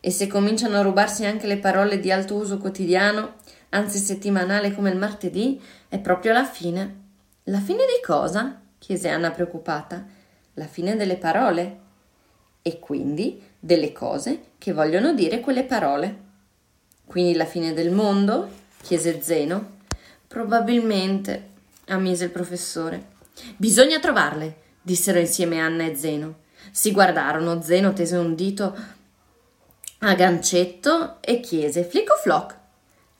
E 0.00 0.10
se 0.10 0.26
cominciano 0.26 0.76
a 0.76 0.82
rubarsi 0.82 1.26
anche 1.26 1.46
le 1.46 1.58
parole 1.58 2.00
di 2.00 2.10
alto 2.10 2.34
uso 2.34 2.56
quotidiano, 2.56 3.34
anzi 3.70 3.98
settimanale 3.98 4.74
come 4.74 4.90
il 4.90 4.96
martedì, 4.96 5.60
è 5.88 5.98
proprio 5.98 6.32
la 6.32 6.44
fine. 6.44 6.98
La 7.44 7.60
fine 7.60 7.84
di 7.84 8.04
cosa? 8.04 8.60
chiese 8.78 9.08
Anna 9.08 9.30
preoccupata. 9.30 10.04
La 10.54 10.66
fine 10.66 10.96
delle 10.96 11.16
parole. 11.16 11.78
E 12.62 12.78
quindi 12.78 13.42
delle 13.58 13.92
cose 13.92 14.52
che 14.58 14.72
vogliono 14.72 15.12
dire 15.12 15.40
quelle 15.40 15.64
parole. 15.64 16.28
Quindi 17.04 17.34
la 17.34 17.44
fine 17.44 17.74
del 17.74 17.90
mondo? 17.90 18.48
chiese 18.82 19.20
Zeno. 19.20 19.78
Probabilmente, 20.26 21.48
ammise 21.88 22.24
il 22.24 22.30
professore. 22.30 23.18
Bisogna 23.56 23.98
trovarle, 23.98 24.56
dissero 24.80 25.18
insieme 25.18 25.58
Anna 25.58 25.84
e 25.84 25.94
Zeno. 25.94 26.36
Si 26.70 26.92
guardarono, 26.92 27.62
Zeno 27.62 27.92
tese 27.92 28.16
un 28.16 28.34
dito 28.34 28.74
a 30.02 30.14
gancetto 30.14 31.18
e 31.20 31.40
chiese 31.40 31.84
Flick 31.84 32.10
o 32.10 32.16
Flock? 32.16 32.56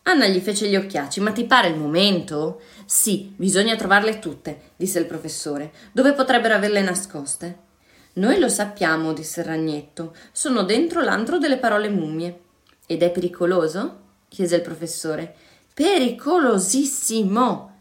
Anna 0.05 0.27
gli 0.27 0.41
fece 0.41 0.67
gli 0.67 0.77
occhiacci. 0.77 1.21
Ma 1.21 1.31
ti 1.31 1.45
pare 1.45 1.69
il 1.69 1.77
momento? 1.77 2.63
Sì, 2.87 3.35
bisogna 3.37 3.77
trovarle 3.77 4.19
tutte, 4.19 4.71
disse 4.77 4.99
il 4.99 5.05
professore. 5.05 5.73
Dove 5.93 6.15
potrebbero 6.15 6.55
averle 6.55 6.81
nascoste? 6.81 7.69
Noi 8.15 8.39
lo 8.39 8.49
sappiamo, 8.49 9.13
disse 9.13 9.41
il 9.41 9.47
ragnetto. 9.47 10.17
Sono 10.33 10.63
dentro 10.63 11.03
l'antro 11.03 11.39
delle 11.39 11.59
parole 11.59 11.91
mummie. 11.91 12.41
Ed 12.87 13.03
è 13.03 13.11
pericoloso? 13.11 13.99
chiese 14.29 14.57
il 14.57 14.63
professore. 14.63 15.35
Pericolosissimo, 15.75 17.77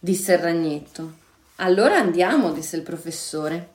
disse 0.00 0.32
il 0.32 0.38
ragnetto. 0.38 1.12
Allora 1.56 1.96
andiamo, 1.96 2.50
disse 2.50 2.74
il 2.74 2.82
professore. 2.82 3.71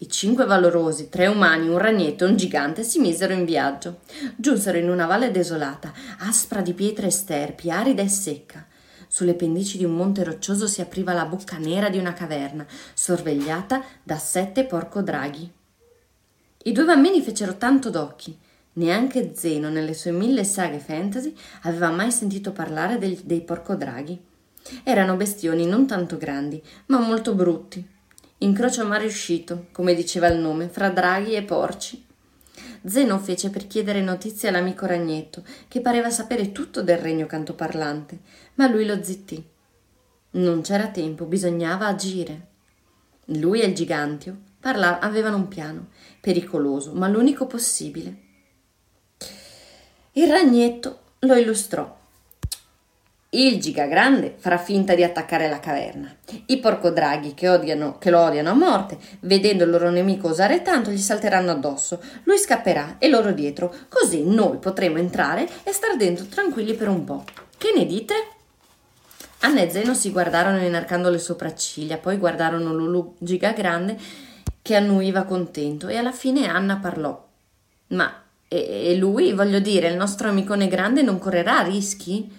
I 0.00 0.08
cinque 0.08 0.44
valorosi, 0.44 1.08
tre 1.08 1.26
umani, 1.26 1.68
un 1.68 1.78
ragnetto 1.78 2.24
e 2.24 2.28
un 2.28 2.36
gigante 2.36 2.84
si 2.84 3.00
misero 3.00 3.32
in 3.32 3.44
viaggio. 3.44 4.00
Giunsero 4.36 4.78
in 4.78 4.88
una 4.88 5.06
valle 5.06 5.32
desolata, 5.32 5.92
aspra 6.18 6.60
di 6.60 6.72
pietre 6.72 7.08
e 7.08 7.10
sterpi, 7.10 7.70
arida 7.70 8.02
e 8.02 8.08
secca. 8.08 8.64
Sulle 9.08 9.34
pendici 9.34 9.76
di 9.76 9.84
un 9.84 9.96
monte 9.96 10.22
roccioso 10.22 10.68
si 10.68 10.80
apriva 10.80 11.12
la 11.12 11.24
bocca 11.24 11.58
nera 11.58 11.88
di 11.88 11.98
una 11.98 12.12
caverna, 12.12 12.64
sorvegliata 12.94 13.82
da 14.02 14.18
sette 14.18 14.64
porcodraghi. 14.66 15.52
I 16.64 16.72
due 16.72 16.84
bambini 16.84 17.20
fecero 17.20 17.56
tanto 17.56 17.90
d'occhi 17.90 18.38
Neanche 18.78 19.32
Zeno, 19.34 19.68
nelle 19.70 19.92
sue 19.92 20.12
mille 20.12 20.44
saghe 20.44 20.78
fantasy, 20.78 21.34
aveva 21.62 21.90
mai 21.90 22.12
sentito 22.12 22.52
parlare 22.52 22.98
dei 22.98 23.40
porcodraghi. 23.40 24.16
Erano 24.84 25.16
bestioni 25.16 25.66
non 25.66 25.88
tanto 25.88 26.16
grandi, 26.16 26.62
ma 26.86 27.00
molto 27.00 27.34
brutti. 27.34 27.84
Incrocio 28.40 28.86
mai 28.86 29.00
riuscito, 29.00 29.66
come 29.72 29.94
diceva 29.94 30.28
il 30.28 30.38
nome, 30.38 30.68
fra 30.68 30.90
draghi 30.90 31.34
e 31.34 31.42
porci. 31.42 32.06
Zeno 32.84 33.18
fece 33.18 33.50
per 33.50 33.66
chiedere 33.66 34.00
notizie 34.00 34.48
all'amico 34.48 34.86
ragnetto, 34.86 35.42
che 35.66 35.80
pareva 35.80 36.08
sapere 36.08 36.52
tutto 36.52 36.82
del 36.82 36.98
regno 36.98 37.26
cantoparlante, 37.26 38.20
ma 38.54 38.68
lui 38.68 38.86
lo 38.86 39.02
zittì. 39.02 39.44
Non 40.30 40.62
c'era 40.62 40.86
tempo, 40.86 41.24
bisognava 41.24 41.88
agire. 41.88 42.46
Lui 43.26 43.60
e 43.60 43.66
il 43.66 43.74
gigantio 43.74 44.36
parla- 44.60 45.00
avevano 45.00 45.36
un 45.36 45.48
piano, 45.48 45.88
pericoloso, 46.20 46.92
ma 46.92 47.08
l'unico 47.08 47.46
possibile. 47.46 48.16
Il 50.12 50.28
ragnetto 50.28 51.00
lo 51.20 51.34
illustrò. 51.34 51.97
Il 53.30 53.60
gigagrande 53.60 54.34
farà 54.38 54.56
finta 54.56 54.94
di 54.94 55.02
attaccare 55.04 55.50
la 55.50 55.60
caverna. 55.60 56.10
I 56.46 56.58
porcodraghi 56.60 57.34
che, 57.34 57.50
odiano, 57.50 57.98
che 57.98 58.08
lo 58.08 58.20
odiano 58.20 58.48
a 58.48 58.54
morte, 58.54 58.96
vedendo 59.20 59.64
il 59.64 59.70
loro 59.70 59.90
nemico 59.90 60.28
osare 60.28 60.62
tanto, 60.62 60.90
gli 60.90 60.96
salteranno 60.96 61.50
addosso. 61.50 62.00
Lui 62.22 62.38
scapperà 62.38 62.96
e 62.96 63.08
loro 63.10 63.32
dietro, 63.32 63.74
così 63.90 64.24
noi 64.24 64.56
potremo 64.56 64.96
entrare 64.96 65.46
e 65.62 65.72
star 65.72 65.98
dentro 65.98 66.24
tranquilli 66.24 66.72
per 66.72 66.88
un 66.88 67.04
po'. 67.04 67.24
Che 67.58 67.72
ne 67.76 67.84
dite? 67.84 68.14
Anna 69.40 69.60
e 69.60 69.68
Zeno 69.68 69.92
si 69.92 70.10
guardarono 70.10 70.64
inarcando 70.64 71.10
le 71.10 71.18
sopracciglia, 71.18 71.98
poi 71.98 72.16
guardarono 72.16 72.72
Lulu 72.72 73.16
gigagrande 73.18 73.98
che 74.62 74.74
annuiva 74.74 75.24
contento 75.24 75.88
e 75.88 75.96
alla 75.96 76.12
fine 76.12 76.48
Anna 76.48 76.78
parlò. 76.78 77.26
Ma 77.88 78.22
E 78.50 78.96
lui, 78.96 79.34
voglio 79.34 79.58
dire, 79.58 79.88
il 79.88 79.96
nostro 79.96 80.30
amicone 80.30 80.68
grande 80.68 81.02
non 81.02 81.18
correrà 81.18 81.60
rischi? 81.60 82.37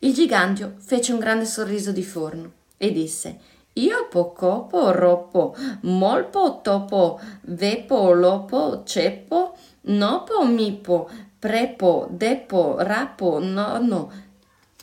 Il 0.00 0.12
gigantio 0.12 0.74
fece 0.78 1.12
un 1.12 1.18
grande 1.18 1.46
sorriso 1.46 1.90
di 1.92 2.02
forno 2.02 2.52
e 2.76 2.92
disse 2.92 3.54
io 3.76 4.08
pocopo, 4.08 4.90
roppo, 4.90 5.54
molpo, 5.82 6.60
topo, 6.62 7.20
vepo, 7.42 8.12
lopo, 8.12 8.82
ceppo, 8.84 9.54
nopo, 9.82 10.46
mipo, 10.46 11.10
prepo, 11.38 12.08
depo, 12.10 12.76
rapo, 12.78 13.38
nonno, 13.38 14.12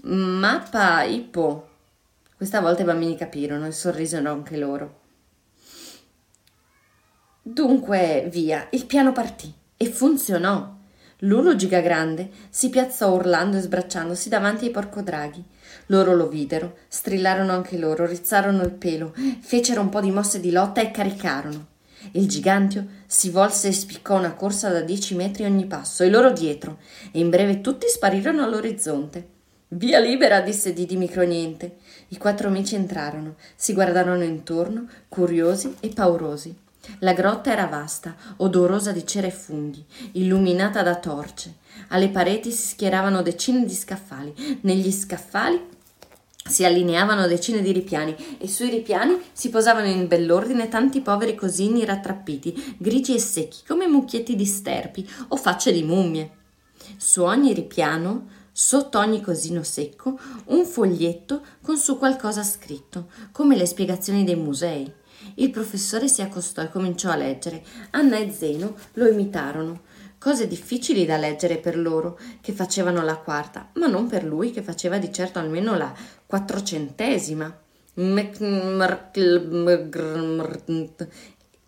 mappa, 0.03 1.03
ipo. 1.03 1.69
Questa 2.37 2.61
volta 2.61 2.83
i 2.83 2.85
bambini 2.85 3.17
capirono 3.17 3.65
e 3.65 3.71
sorrisero 3.71 4.29
anche 4.29 4.57
loro. 4.57 4.99
Dunque, 7.41 8.27
via, 8.31 8.67
il 8.71 8.85
piano 8.85 9.11
partì 9.11 9.51
e 9.75 9.85
funzionò. 9.87 10.81
Lulu 11.23 11.55
Gigagrande 11.55 12.29
si 12.49 12.69
piazzò 12.69 13.13
urlando 13.13 13.55
e 13.55 13.61
sbracciandosi 13.61 14.27
davanti 14.27 14.65
ai 14.65 14.71
porcodraghi. 14.71 15.41
Loro 15.85 16.13
lo 16.15 16.27
videro, 16.27 16.79
strillarono 16.89 17.53
anche 17.53 17.77
loro, 17.77 18.05
rizzarono 18.05 18.61
il 18.63 18.71
pelo, 18.71 19.13
fecero 19.39 19.79
un 19.79 19.87
po' 19.87 20.01
di 20.01 20.11
mosse 20.11 20.41
di 20.41 20.51
lotta 20.51 20.81
e 20.81 20.91
caricarono. 20.91 21.67
Il 22.11 22.27
gigantio 22.27 22.85
si 23.07 23.29
volse 23.29 23.69
e 23.69 23.71
spiccò 23.71 24.17
una 24.17 24.33
corsa 24.33 24.69
da 24.69 24.81
dieci 24.81 25.15
metri 25.15 25.45
ogni 25.45 25.65
passo, 25.65 26.03
e 26.03 26.09
loro 26.09 26.31
dietro, 26.31 26.79
e 27.13 27.19
in 27.19 27.29
breve 27.29 27.61
tutti 27.61 27.87
sparirono 27.87 28.43
all'orizzonte. 28.43 29.27
Via 29.69 29.99
libera, 29.99 30.41
disse 30.41 30.73
Didi 30.73 30.97
Microniente. 30.97 31.77
I 32.09 32.17
quattro 32.17 32.49
amici 32.49 32.75
entrarono, 32.75 33.35
si 33.55 33.71
guardarono 33.73 34.23
intorno, 34.23 34.89
curiosi 35.07 35.73
e 35.79 35.87
paurosi. 35.87 36.53
La 36.99 37.13
grotta 37.13 37.51
era 37.51 37.65
vasta, 37.65 38.15
odorosa 38.37 38.91
di 38.91 39.05
cera 39.05 39.27
e 39.27 39.31
funghi, 39.31 39.83
illuminata 40.13 40.83
da 40.83 40.95
torce. 40.95 41.55
Alle 41.89 42.09
pareti 42.09 42.51
si 42.51 42.67
schieravano 42.67 43.21
decine 43.21 43.65
di 43.65 43.73
scaffali. 43.73 44.59
Negli 44.61 44.91
scaffali 44.91 45.71
si 46.45 46.65
allineavano 46.65 47.25
decine 47.25 47.61
di 47.61 47.71
ripiani 47.71 48.37
e 48.37 48.49
sui 48.49 48.69
ripiani 48.69 49.17
si 49.31 49.49
posavano 49.49 49.87
in 49.87 50.07
bell'ordine 50.07 50.67
tanti 50.67 50.99
poveri 50.99 51.35
cosini 51.35 51.85
rattrappiti, 51.85 52.75
grigi 52.77 53.15
e 53.15 53.19
secchi 53.19 53.59
come 53.65 53.87
mucchietti 53.87 54.35
di 54.35 54.45
sterpi 54.45 55.09
o 55.29 55.37
facce 55.37 55.71
di 55.71 55.83
mummie. 55.83 56.31
Su 56.97 57.23
ogni 57.23 57.53
ripiano, 57.53 58.27
sotto 58.51 58.99
ogni 58.99 59.21
cosino 59.21 59.63
secco, 59.63 60.19
un 60.47 60.65
foglietto 60.65 61.41
con 61.61 61.77
su 61.77 61.97
qualcosa 61.97 62.43
scritto, 62.43 63.07
come 63.31 63.55
le 63.55 63.65
spiegazioni 63.65 64.25
dei 64.25 64.35
musei. 64.35 65.01
Il 65.35 65.49
professore 65.49 66.07
si 66.07 66.21
accostò 66.21 66.61
e 66.61 66.69
cominciò 66.69 67.09
a 67.09 67.15
leggere. 67.15 67.63
Anna 67.91 68.17
e 68.17 68.31
Zeno 68.31 68.75
lo 68.93 69.07
imitarono. 69.07 69.81
Cose 70.17 70.47
difficili 70.47 71.05
da 71.05 71.17
leggere 71.17 71.57
per 71.57 71.77
loro, 71.77 72.17
che 72.39 72.53
facevano 72.53 73.01
la 73.01 73.17
quarta, 73.17 73.69
ma 73.73 73.87
non 73.87 74.07
per 74.07 74.23
lui, 74.23 74.51
che 74.51 74.61
faceva 74.61 74.97
di 74.97 75.11
certo 75.11 75.39
almeno 75.39 75.75
la 75.75 75.93
quattrocentesima. 76.25 77.59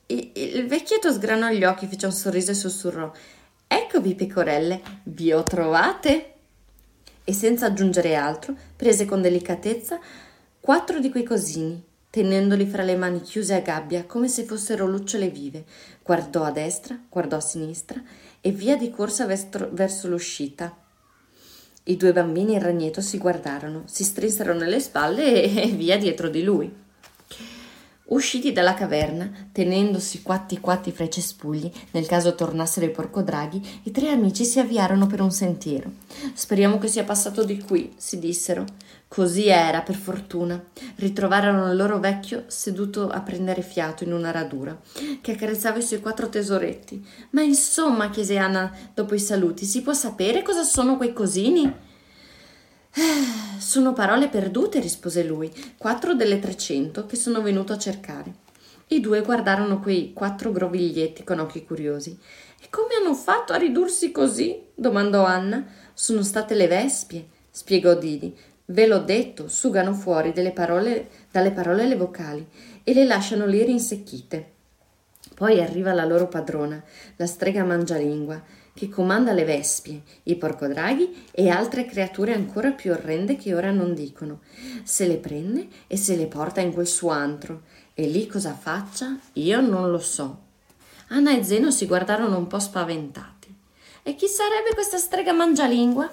Il 0.08 0.68
vecchietto 0.68 1.12
sgranò 1.12 1.50
gli 1.50 1.64
occhi, 1.64 1.88
fece 1.88 2.06
un 2.06 2.14
sorriso 2.14 2.52
e 2.52 2.56
sussurrò: 2.56 3.12
Eccovi, 3.68 4.16
pecorelle, 4.16 4.82
vi 5.04 5.34
ho 5.34 5.44
trovate. 5.44 6.34
E 7.24 7.34
senza 7.34 7.66
aggiungere 7.66 8.16
altro, 8.16 8.56
prese 8.76 9.06
con 9.06 9.22
delicatezza 9.22 10.00
quattro 10.60 11.00
di 11.00 11.10
quei 11.10 11.24
cosini 11.24 11.84
tenendoli 12.16 12.66
fra 12.66 12.82
le 12.82 12.96
mani 12.96 13.20
chiuse 13.20 13.56
a 13.56 13.60
gabbia 13.60 14.06
come 14.06 14.30
se 14.30 14.46
fossero 14.46 14.88
lucciole 14.88 15.28
vive. 15.28 15.66
Guardò 16.02 16.46
a 16.46 16.52
destra, 16.52 16.98
guardò 17.10 17.36
a 17.36 17.42
sinistra 17.42 18.02
e 18.40 18.52
via 18.52 18.78
di 18.78 18.90
corsa 18.90 19.26
verso, 19.26 19.68
verso 19.74 20.08
l'uscita. 20.08 20.74
I 21.84 21.98
due 21.98 22.14
bambini 22.14 22.54
in 22.54 22.62
ragneto 22.62 23.02
si 23.02 23.18
guardarono, 23.18 23.84
si 23.88 24.06
strinsero 24.06 24.54
nelle 24.54 24.80
spalle 24.80 25.44
e, 25.44 25.60
e 25.64 25.68
via 25.72 25.98
dietro 25.98 26.30
di 26.30 26.42
lui. 26.42 26.74
Usciti 28.06 28.54
dalla 28.54 28.76
caverna, 28.76 29.50
tenendosi 29.52 30.22
quatti 30.22 30.62
quatti 30.62 30.94
fra 30.94 31.04
i 31.04 31.10
cespugli, 31.10 31.70
nel 31.92 32.06
caso 32.06 32.34
tornassero 32.34 32.86
i 32.86 32.92
porcodraghi, 32.92 33.82
i 33.84 33.92
tre 33.92 34.12
amici 34.12 34.46
si 34.46 34.60
avviarono 34.60 35.06
per 35.06 35.20
un 35.20 35.32
sentiero. 35.32 35.92
Speriamo 36.34 36.78
che 36.78 36.88
sia 36.88 37.04
passato 37.04 37.44
di 37.44 37.60
qui, 37.60 37.92
si 37.98 38.20
dissero. 38.20 38.64
Così 39.16 39.48
era, 39.48 39.80
per 39.80 39.96
fortuna. 39.96 40.62
Ritrovarono 40.96 41.72
il 41.72 41.78
loro 41.78 42.00
vecchio 42.00 42.44
seduto 42.48 43.08
a 43.08 43.22
prendere 43.22 43.62
fiato 43.62 44.04
in 44.04 44.12
una 44.12 44.30
radura, 44.30 44.78
che 45.22 45.32
accarezzava 45.32 45.78
i 45.78 45.84
suoi 45.84 46.02
quattro 46.02 46.28
tesoretti. 46.28 47.02
Ma 47.30 47.42
insomma, 47.42 48.10
chiese 48.10 48.36
Anna 48.36 48.70
dopo 48.94 49.16
i 49.16 49.20
saluti, 49.20 49.64
si 49.64 49.84
può 49.84 49.94
sapere 49.94 50.42
cosa 50.42 50.64
sono 50.64 50.98
quei 50.98 51.14
cosini? 51.14 51.64
Eh, 51.64 53.58
sono 53.58 53.94
parole 53.94 54.28
perdute, 54.28 54.82
rispose 54.82 55.24
lui, 55.24 55.50
quattro 55.78 56.14
delle 56.14 56.40
trecento 56.40 57.06
che 57.06 57.16
sono 57.16 57.42
venuto 57.42 57.72
a 57.72 57.78
cercare. 57.78 58.34
I 58.88 59.00
due 59.00 59.22
guardarono 59.22 59.80
quei 59.80 60.12
quattro 60.12 60.52
groviglietti 60.52 61.24
con 61.24 61.40
occhi 61.40 61.64
curiosi. 61.64 62.20
E 62.62 62.68
come 62.70 62.96
hanno 63.00 63.14
fatto 63.14 63.54
a 63.54 63.56
ridursi 63.56 64.12
così? 64.12 64.62
domandò 64.76 65.24
Anna. 65.24 65.66
Sono 65.94 66.22
state 66.22 66.54
le 66.54 66.68
vespie, 66.68 67.26
spiegò 67.50 67.96
Didi. 67.96 68.54
Ve 68.68 68.88
l'ho 68.88 69.00
detto, 69.00 69.48
sugano 69.48 69.94
fuori 69.94 70.34
parole, 70.52 71.10
dalle 71.30 71.52
parole 71.52 71.86
le 71.86 71.96
vocali 71.96 72.46
e 72.84 72.94
le 72.94 73.06
lasciano 73.06 73.46
lì 73.46 73.64
rinsecchite. 73.64 74.54
Poi 75.36 75.62
arriva 75.62 75.94
la 75.94 76.06
loro 76.06 76.28
padrona, 76.28 76.82
la 77.18 77.28
strega 77.28 77.64
mangialingua, 77.64 78.42
che 78.74 78.90
comanda 78.90 79.34
le 79.34 79.44
vespie, 79.44 80.02
i 80.24 80.36
porcodraghi 80.36 81.28
e 81.32 81.50
altre 81.50 81.86
creature 81.86 82.34
ancora 82.34 82.72
più 82.72 82.92
orrende 82.92 83.36
che 83.36 83.54
ora 83.54 83.72
non 83.72 83.94
dicono. 83.94 84.42
Se 84.84 85.06
le 85.08 85.18
prende 85.18 85.68
e 85.88 85.96
se 85.96 86.16
le 86.16 86.26
porta 86.26 86.62
in 86.62 86.74
quel 86.74 86.88
suo 86.88 87.10
antro. 87.10 87.64
E 87.94 88.08
lì 88.08 88.28
cosa 88.28 88.54
faccia? 88.54 89.18
Io 89.34 89.62
non 89.62 89.92
lo 89.92 90.00
so. 90.00 90.42
Anna 91.10 91.38
e 91.38 91.44
Zeno 91.44 91.70
si 91.70 91.86
guardarono 91.86 92.38
un 92.38 92.48
po' 92.48 92.60
spaventati. 92.60 93.54
E 94.04 94.16
chi 94.16 94.28
sarebbe 94.28 94.74
questa 94.74 94.98
strega 94.98 95.34
mangialingua? 95.34 96.12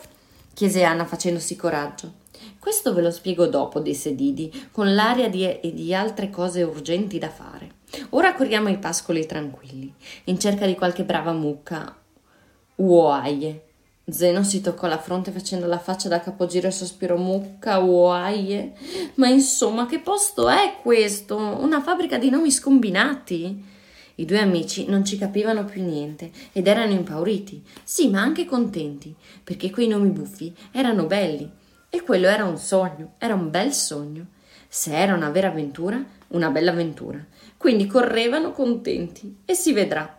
chiese 0.54 0.84
Anna 0.84 1.04
facendosi 1.04 1.56
coraggio. 1.56 2.20
Questo 2.62 2.94
ve 2.94 3.02
lo 3.02 3.10
spiego 3.10 3.48
dopo, 3.48 3.80
disse 3.80 4.14
Didi, 4.14 4.68
con 4.70 4.94
l'aria 4.94 5.28
di, 5.28 5.58
di 5.74 5.92
altre 5.92 6.30
cose 6.30 6.62
urgenti 6.62 7.18
da 7.18 7.28
fare. 7.28 7.70
Ora 8.10 8.36
corriamo 8.36 8.68
ai 8.68 8.78
pascoli 8.78 9.26
tranquilli, 9.26 9.92
in 10.26 10.38
cerca 10.38 10.64
di 10.64 10.76
qualche 10.76 11.02
brava 11.02 11.32
mucca 11.32 11.92
Uoaie. 12.76 13.64
Zeno 14.08 14.44
si 14.44 14.60
toccò 14.60 14.86
la 14.86 15.00
fronte 15.00 15.32
facendo 15.32 15.66
la 15.66 15.80
faccia 15.80 16.08
da 16.08 16.20
capogiro 16.20 16.68
e 16.68 16.70
sospirò 16.70 17.16
mucca, 17.16 17.80
uoaie. 17.80 18.74
Ma 19.14 19.26
insomma, 19.26 19.86
che 19.86 19.98
posto 19.98 20.48
è 20.48 20.76
questo? 20.80 21.36
Una 21.36 21.82
fabbrica 21.82 22.16
di 22.16 22.30
nomi 22.30 22.52
scombinati? 22.52 23.64
I 24.14 24.24
due 24.24 24.38
amici 24.38 24.86
non 24.86 25.04
ci 25.04 25.18
capivano 25.18 25.64
più 25.64 25.82
niente 25.82 26.30
ed 26.52 26.68
erano 26.68 26.92
impauriti, 26.92 27.60
sì, 27.82 28.08
ma 28.08 28.20
anche 28.20 28.44
contenti, 28.44 29.12
perché 29.42 29.68
quei 29.70 29.88
nomi 29.88 30.10
buffi 30.10 30.54
erano 30.70 31.06
belli. 31.06 31.58
E 31.94 32.00
quello 32.00 32.26
era 32.26 32.46
un 32.46 32.56
sogno, 32.56 33.16
era 33.18 33.34
un 33.34 33.50
bel 33.50 33.70
sogno. 33.70 34.28
Se 34.66 34.96
era 34.96 35.12
una 35.12 35.28
vera 35.28 35.48
avventura, 35.48 36.02
una 36.28 36.48
bella 36.48 36.70
avventura. 36.70 37.22
Quindi 37.58 37.86
correvano 37.86 38.52
contenti 38.52 39.40
e 39.44 39.52
si 39.52 39.74
vedrà. 39.74 40.18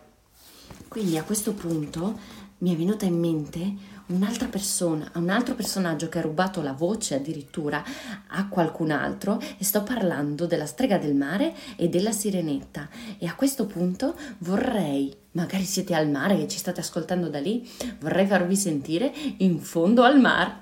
Quindi 0.88 1.18
a 1.18 1.24
questo 1.24 1.54
punto 1.54 2.20
mi 2.60 2.76
è 2.76 2.78
venuta 2.78 3.06
in 3.06 3.20
mente 3.20 3.74
un'altra 4.06 4.46
persona, 4.46 5.10
un 5.16 5.30
altro 5.30 5.56
personaggio 5.56 6.10
che 6.10 6.20
ha 6.20 6.22
rubato 6.22 6.62
la 6.62 6.74
voce 6.74 7.16
addirittura 7.16 7.84
a 8.28 8.48
qualcun 8.48 8.92
altro 8.92 9.42
e 9.58 9.64
sto 9.64 9.82
parlando 9.82 10.46
della 10.46 10.68
strega 10.68 11.00
del 11.00 11.16
mare 11.16 11.56
e 11.76 11.90
della 11.90 12.12
sirenetta 12.12 12.88
e 13.18 13.26
a 13.26 13.34
questo 13.34 13.66
punto 13.66 14.16
vorrei, 14.40 15.12
magari 15.32 15.64
siete 15.64 15.96
al 15.96 16.08
mare 16.08 16.40
e 16.40 16.48
ci 16.48 16.60
state 16.60 16.82
ascoltando 16.82 17.30
da 17.30 17.40
lì, 17.40 17.68
vorrei 18.00 18.28
farvi 18.28 18.56
sentire 18.56 19.12
in 19.38 19.60
fondo 19.60 20.04
al 20.04 20.20
mar. 20.20 20.62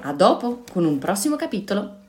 A 0.00 0.12
dopo 0.12 0.64
con 0.72 0.84
un 0.84 0.98
prossimo 0.98 1.36
capitolo. 1.36 2.08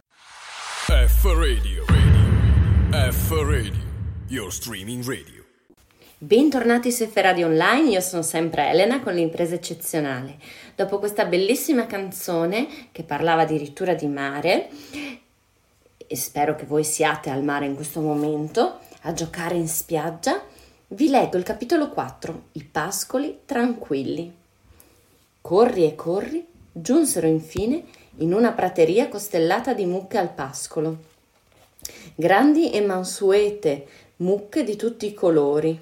F 0.88 1.26
Radio, 1.26 1.86
radio. 1.86 3.12
F 3.12 3.30
Radio, 3.32 3.82
your 4.30 4.52
streaming 4.52 5.04
radio. 5.06 5.44
Bentornati 6.18 6.92
su 6.92 7.06
F 7.06 7.16
Radio 7.18 7.48
Online, 7.48 7.90
io 7.90 8.00
sono 8.00 8.24
sempre 8.24 8.70
Elena 8.70 9.02
con 9.02 9.14
l'impresa 9.14 9.54
eccezionale. 9.56 10.40
Dopo 10.76 10.98
questa 10.98 11.26
bellissima 11.26 11.86
canzone 11.86 12.68
che 12.92 13.04
parlava 13.04 13.44
addirittura 13.44 13.94
di 13.94 14.08
mare, 14.08 14.70
e 16.08 16.16
spero 16.16 16.56
che 16.56 16.66
voi 16.66 16.84
siate 16.84 17.30
al 17.30 17.44
mare 17.44 17.66
in 17.66 17.76
questo 17.76 18.02
momento, 18.02 18.80
a 19.02 19.14
giocare 19.14 19.56
in 19.56 19.68
spiaggia, 19.68 20.42
vi 20.88 21.10
leggo 21.10 21.38
il 21.38 21.44
capitolo 21.44 21.90
4, 21.90 22.44
I 22.54 22.64
pascoli 22.64 23.42
tranquilli. 23.46 24.34
Corri 25.42 25.86
e 25.86 25.96
corri, 25.96 26.48
giunsero 26.74 27.28
infine 27.28 27.86
in 28.18 28.34
una 28.34 28.52
prateria 28.52 29.08
costellata 29.08 29.74
di 29.74 29.86
mucche 29.86 30.18
al 30.18 30.34
pascolo. 30.34 31.12
Grandi 32.16 32.72
e 32.72 32.82
mansuete, 32.82 33.88
mucche 34.18 34.64
di 34.64 34.76
tutti 34.76 35.06
i 35.06 35.14
colori 35.14 35.80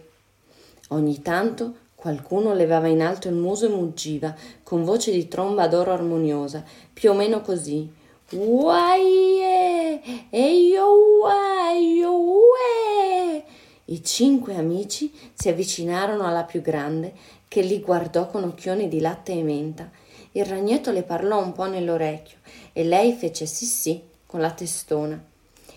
Ogni 0.89 1.21
tanto 1.21 1.75
Qualcuno 2.01 2.55
levava 2.55 2.87
in 2.87 2.99
alto 2.99 3.27
il 3.27 3.35
muso 3.35 3.67
e 3.67 3.69
muggiva, 3.69 4.35
con 4.63 4.83
voce 4.83 5.11
di 5.11 5.27
tromba 5.27 5.67
d'oro 5.67 5.91
armoniosa, 5.91 6.63
più 6.91 7.11
o 7.11 7.13
meno 7.13 7.41
così. 7.41 7.87
Uaie! 8.31 10.01
Eio 10.31 10.87
uaio 11.21 12.19
ue! 12.19 13.43
I 13.85 14.03
cinque 14.03 14.55
amici 14.55 15.13
si 15.35 15.47
avvicinarono 15.47 16.25
alla 16.25 16.43
più 16.43 16.61
grande, 16.61 17.13
che 17.47 17.61
li 17.61 17.79
guardò 17.81 18.25
con 18.25 18.45
occhioni 18.45 18.87
di 18.87 18.99
latte 18.99 19.33
e 19.33 19.43
menta. 19.43 19.91
Il 20.33 20.45
ragnetto 20.45 20.91
le 20.91 21.03
parlò 21.03 21.43
un 21.43 21.51
po' 21.51 21.65
nell'orecchio 21.65 22.37
e 22.71 22.85
lei 22.85 23.13
fece 23.13 23.45
sì 23.45 23.65
sì 23.65 24.01
con 24.25 24.39
la 24.39 24.51
testona. 24.51 25.21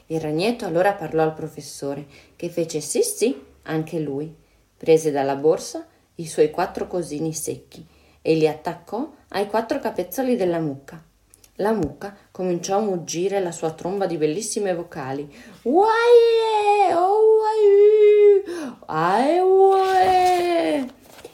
Il 0.06 0.20
ragnetto 0.20 0.64
allora 0.64 0.92
parlò 0.92 1.22
al 1.24 1.34
professore, 1.34 2.06
che 2.36 2.48
fece 2.48 2.80
sì 2.80 3.02
sì 3.02 3.42
anche 3.62 3.98
lui. 3.98 4.32
Prese 4.76 5.10
dalla 5.10 5.34
borsa 5.34 5.86
i 6.16 6.26
suoi 6.26 6.50
quattro 6.50 6.86
cosini 6.86 7.32
secchi 7.32 7.84
e 8.22 8.34
li 8.34 8.46
attaccò 8.46 9.10
ai 9.30 9.48
quattro 9.48 9.80
capezzoli 9.80 10.36
della 10.36 10.60
mucca. 10.60 11.02
La 11.56 11.72
mucca 11.72 12.16
cominciò 12.30 12.76
a 12.76 12.82
muggire 12.82 13.40
la 13.40 13.52
sua 13.52 13.72
tromba 13.72 14.06
di 14.06 14.16
bellissime 14.16 14.72
vocali. 14.74 15.28
Uaie, 15.62 16.94
oh, 16.94 17.24
ae, 18.86 19.40
uaie. 19.40 20.88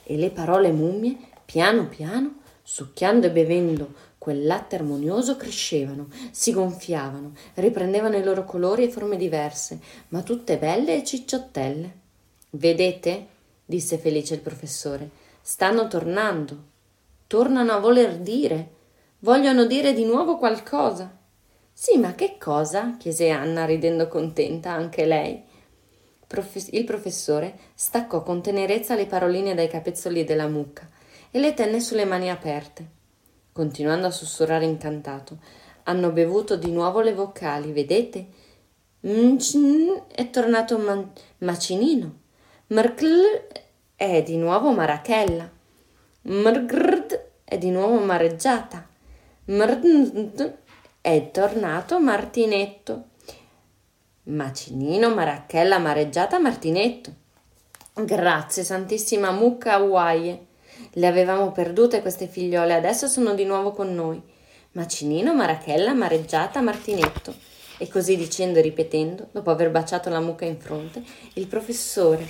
E 0.04 0.16
le 0.16 0.30
parole 0.30 0.70
mummie, 0.72 1.16
piano 1.44 1.86
piano, 1.86 2.39
succhiando 2.72 3.26
e 3.26 3.30
bevendo 3.32 3.94
quel 4.16 4.46
latte 4.46 4.76
armonioso, 4.76 5.36
crescevano, 5.36 6.06
si 6.30 6.52
gonfiavano, 6.52 7.32
riprendevano 7.54 8.16
i 8.16 8.22
loro 8.22 8.44
colori 8.44 8.84
e 8.84 8.90
forme 8.90 9.16
diverse, 9.16 9.80
ma 10.10 10.22
tutte 10.22 10.56
belle 10.56 10.94
e 10.94 11.04
cicciottelle. 11.04 11.92
Vedete? 12.50 13.26
disse 13.64 13.98
felice 13.98 14.34
il 14.34 14.40
professore. 14.40 15.10
Stanno 15.42 15.88
tornando. 15.88 16.68
Tornano 17.26 17.72
a 17.72 17.80
voler 17.80 18.18
dire 18.18 18.68
Vogliono 19.18 19.64
dire 19.64 19.92
di 19.92 20.04
nuovo 20.04 20.38
qualcosa? 20.38 21.10
Sì, 21.72 21.98
ma 21.98 22.14
che 22.14 22.36
cosa? 22.38 22.94
chiese 22.98 23.30
Anna, 23.30 23.64
ridendo 23.64 24.06
contenta 24.06 24.70
anche 24.70 25.06
lei. 25.06 25.42
Il 26.70 26.84
professore 26.84 27.58
staccò 27.74 28.22
con 28.22 28.40
tenerezza 28.40 28.94
le 28.94 29.06
paroline 29.06 29.54
dai 29.54 29.68
capezzoli 29.68 30.22
della 30.22 30.46
mucca 30.46 30.88
e 31.30 31.38
le 31.38 31.54
tenne 31.54 31.80
sulle 31.80 32.04
mani 32.04 32.30
aperte. 32.30 32.98
Continuando 33.52 34.06
a 34.06 34.10
sussurrare 34.10 34.64
incantato, 34.64 35.38
hanno 35.84 36.10
bevuto 36.10 36.56
di 36.56 36.70
nuovo 36.70 37.00
le 37.00 37.14
vocali, 37.14 37.72
vedete? 37.72 38.26
Mcn 39.00 40.02
è 40.12 40.30
tornato 40.30 40.78
man- 40.78 41.10
macinino. 41.38 42.18
Mrkl 42.68 43.46
è 43.96 44.22
di 44.22 44.36
nuovo 44.36 44.72
marachella. 44.72 45.50
Mrgrd 46.22 47.24
è 47.44 47.58
di 47.58 47.70
nuovo 47.70 47.98
mareggiata. 47.98 48.86
Mrnd 49.46 50.56
è 51.00 51.30
tornato 51.30 51.98
Martinetto. 51.98 53.04
Macinino, 54.24 55.12
Maracchella, 55.14 55.78
Mareggiata, 55.78 56.38
Martinetto. 56.38 57.12
Grazie, 57.94 58.62
Santissima 58.62 59.32
Mucca 59.32 59.74
Hawaii. 59.74 60.46
Le 60.92 61.06
avevamo 61.06 61.52
perdute 61.52 62.00
queste 62.00 62.26
figliole, 62.26 62.74
adesso 62.74 63.06
sono 63.06 63.34
di 63.34 63.44
nuovo 63.44 63.72
con 63.72 63.94
noi. 63.94 64.20
Macinino, 64.72 65.34
Marachella, 65.34 65.94
Mareggiata, 65.94 66.60
Martinetto. 66.60 67.34
E 67.78 67.88
così 67.88 68.16
dicendo 68.16 68.58
e 68.58 68.62
ripetendo, 68.62 69.28
dopo 69.30 69.50
aver 69.50 69.70
baciato 69.70 70.10
la 70.10 70.20
mucca 70.20 70.44
in 70.44 70.58
fronte, 70.58 71.02
il 71.34 71.46
professore 71.46 72.26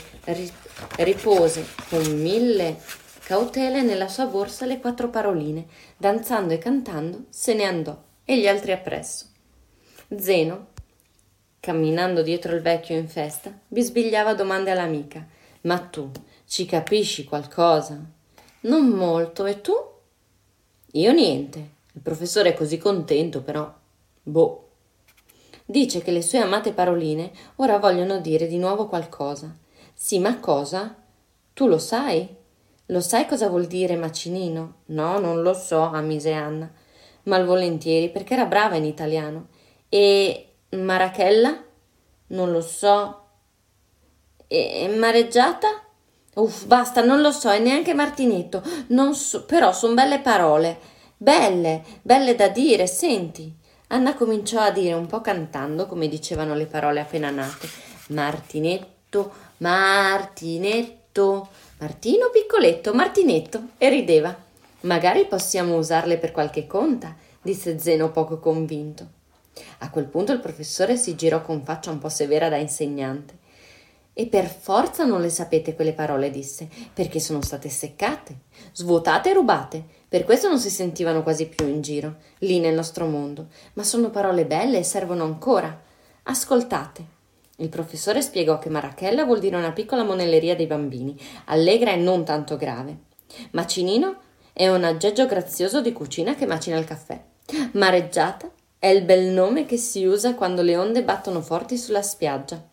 ripose 0.98 1.66
con 1.88 2.02
mille 2.20 2.78
cautele 3.24 3.82
nella 3.82 4.08
sua 4.08 4.26
borsa 4.26 4.66
le 4.66 4.78
quattro 4.78 5.08
paroline, 5.08 5.66
danzando 5.96 6.52
e 6.52 6.58
cantando 6.58 7.24
se 7.30 7.54
ne 7.54 7.64
andò 7.64 8.00
e 8.24 8.38
gli 8.38 8.46
altri 8.46 8.72
appresso. 8.72 9.26
Zeno, 10.16 10.68
camminando 11.58 12.22
dietro 12.22 12.54
il 12.54 12.62
vecchio 12.62 12.96
in 12.96 13.08
festa, 13.08 13.52
bisbigliava 13.66 14.34
domande 14.34 14.70
all'amica. 14.70 15.26
Ma 15.62 15.78
tu 15.78 16.10
ci 16.46 16.64
capisci 16.64 17.24
qualcosa? 17.24 18.18
Non 18.62 18.88
molto, 18.88 19.46
e 19.46 19.60
tu? 19.60 19.72
Io 20.92 21.12
niente. 21.12 21.70
Il 21.92 22.00
professore 22.02 22.50
è 22.50 22.54
così 22.54 22.78
contento, 22.78 23.42
però. 23.42 23.72
Boh. 24.22 24.68
Dice 25.64 26.02
che 26.02 26.10
le 26.10 26.20
sue 26.20 26.38
amate 26.38 26.72
paroline 26.72 27.30
ora 27.56 27.78
vogliono 27.78 28.18
dire 28.18 28.46
di 28.46 28.58
nuovo 28.58 28.86
qualcosa. 28.86 29.56
Sì, 29.94 30.18
ma 30.18 30.38
cosa? 30.40 30.96
Tu 31.52 31.66
lo 31.66 31.78
sai? 31.78 32.36
Lo 32.86 33.00
sai 33.00 33.26
cosa 33.26 33.48
vuol 33.48 33.66
dire 33.66 33.96
macinino? 33.96 34.78
No, 34.86 35.18
non 35.18 35.42
lo 35.42 35.54
so, 35.54 35.80
ammise 35.82 36.32
Anna, 36.32 36.68
malvolentieri, 37.24 38.10
perché 38.10 38.34
era 38.34 38.46
brava 38.46 38.74
in 38.74 38.84
italiano. 38.84 39.48
E 39.88 40.54
marachella? 40.70 41.62
Non 42.28 42.50
lo 42.50 42.60
so. 42.60 43.24
E 44.48 44.88
mareggiata? 44.96 45.84
Uff, 46.34 46.64
basta, 46.64 47.02
non 47.02 47.20
lo 47.20 47.32
so, 47.32 47.50
e 47.50 47.58
neanche 47.58 47.94
Martinetto. 47.94 48.62
So, 49.12 49.44
però 49.44 49.72
sono 49.72 49.94
belle 49.94 50.20
parole. 50.20 50.78
Belle, 51.16 51.82
belle 52.02 52.34
da 52.34 52.48
dire, 52.48 52.86
senti. 52.86 53.52
Anna 53.88 54.14
cominciò 54.14 54.60
a 54.60 54.70
dire 54.70 54.94
un 54.94 55.06
po' 55.06 55.20
cantando, 55.20 55.86
come 55.86 56.08
dicevano 56.08 56.54
le 56.54 56.66
parole 56.66 57.00
appena 57.00 57.30
nate. 57.30 57.68
Martinetto, 58.08 59.32
Martinetto. 59.58 61.48
Martino 61.78 62.30
piccoletto, 62.30 62.94
Martinetto, 62.94 63.70
e 63.78 63.88
rideva. 63.88 64.36
Magari 64.82 65.26
possiamo 65.26 65.76
usarle 65.76 66.18
per 66.18 66.30
qualche 66.30 66.66
conta, 66.66 67.16
disse 67.42 67.78
Zeno 67.78 68.10
poco 68.10 68.38
convinto. 68.38 69.06
A 69.78 69.90
quel 69.90 70.04
punto 70.04 70.32
il 70.32 70.40
professore 70.40 70.96
si 70.96 71.16
girò 71.16 71.42
con 71.42 71.62
faccia 71.64 71.90
un 71.90 71.98
po' 71.98 72.08
severa 72.08 72.48
da 72.48 72.56
insegnante. 72.56 73.38
E 74.12 74.26
per 74.26 74.46
forza 74.46 75.04
non 75.04 75.20
le 75.20 75.30
sapete 75.30 75.74
quelle 75.74 75.92
parole, 75.92 76.30
disse, 76.30 76.68
perché 76.92 77.20
sono 77.20 77.42
state 77.42 77.68
seccate, 77.68 78.40
svuotate 78.72 79.30
e 79.30 79.34
rubate. 79.34 79.84
Per 80.08 80.24
questo 80.24 80.48
non 80.48 80.58
si 80.58 80.70
sentivano 80.70 81.22
quasi 81.22 81.46
più 81.46 81.66
in 81.66 81.80
giro, 81.80 82.16
lì 82.38 82.58
nel 82.58 82.74
nostro 82.74 83.06
mondo. 83.06 83.46
Ma 83.74 83.84
sono 83.84 84.10
parole 84.10 84.44
belle 84.44 84.78
e 84.78 84.82
servono 84.82 85.24
ancora. 85.24 85.80
Ascoltate. 86.24 87.18
Il 87.56 87.68
professore 87.68 88.22
spiegò 88.22 88.58
che 88.58 88.70
Marachella 88.70 89.24
vuol 89.24 89.38
dire 89.38 89.56
una 89.56 89.72
piccola 89.72 90.02
monelleria 90.02 90.56
dei 90.56 90.66
bambini, 90.66 91.18
allegra 91.46 91.92
e 91.92 91.96
non 91.96 92.24
tanto 92.24 92.56
grave. 92.56 92.96
Macinino 93.52 94.16
è 94.52 94.68
un 94.68 94.82
aggeggio 94.82 95.26
grazioso 95.26 95.80
di 95.80 95.92
cucina 95.92 96.34
che 96.34 96.46
macina 96.46 96.78
il 96.78 96.84
caffè. 96.84 97.22
Mareggiata 97.72 98.50
è 98.78 98.86
il 98.86 99.04
bel 99.04 99.26
nome 99.26 99.66
che 99.66 99.76
si 99.76 100.04
usa 100.04 100.34
quando 100.34 100.62
le 100.62 100.76
onde 100.76 101.04
battono 101.04 101.40
forti 101.42 101.76
sulla 101.76 102.02
spiaggia. 102.02 102.66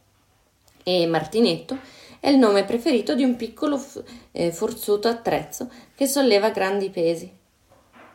E 0.88 1.06
Martinetto 1.06 1.78
è 2.22 2.30
il 2.30 2.38
nome 2.38 2.64
preferito 2.64 3.14
di 3.14 3.26
un 3.26 3.36
piccolo 3.36 3.78
eh, 4.32 4.54
forzuto 4.54 5.10
attrezzo 5.10 5.70
che 5.94 6.08
solleva 6.08 6.52
grandi 6.52 6.90
pesi. 6.90 7.30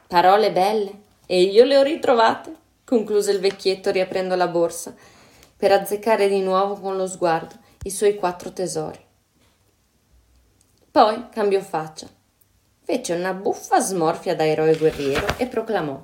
Parole 0.08 0.50
belle, 0.52 1.02
e 1.26 1.42
io 1.42 1.64
le 1.64 1.76
ho 1.76 1.82
ritrovate, 1.82 2.56
concluse 2.82 3.30
il 3.32 3.40
vecchietto 3.40 3.90
riaprendo 3.90 4.36
la 4.36 4.48
borsa 4.48 4.94
per 5.54 5.70
azzeccare 5.70 6.30
di 6.30 6.40
nuovo 6.40 6.80
con 6.80 6.96
lo 6.96 7.06
sguardo 7.06 7.56
i 7.82 7.90
suoi 7.90 8.14
quattro 8.14 8.54
tesori. 8.54 9.04
Poi 10.90 11.28
cambiò 11.30 11.60
faccia, 11.60 12.08
fece 12.80 13.12
una 13.12 13.34
buffa 13.34 13.80
smorfia 13.80 14.34
da 14.34 14.46
eroe 14.46 14.78
guerriero 14.78 15.26
e 15.36 15.46
proclamò 15.46 16.00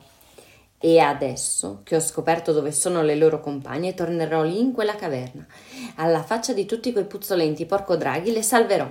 e 0.81 1.01
adesso 1.01 1.81
che 1.83 1.97
ho 1.97 2.01
scoperto 2.01 2.53
dove 2.53 2.71
sono 2.71 3.03
le 3.03 3.17
loro 3.17 3.41
compagne, 3.41 3.95
tornerò 3.95 4.43
lì 4.43 4.61
in 4.61 4.73
quella 4.73 4.95
caverna. 4.95 5.45
Alla 5.97 6.23
faccia 6.23 6.53
di 6.53 6.67
tutti 6.67 6.93
quei 6.93 7.05
puzzolenti 7.05 7.67
porco 7.67 7.97
draghi 7.97 8.33
le 8.33 8.43
salverò. 8.43 8.89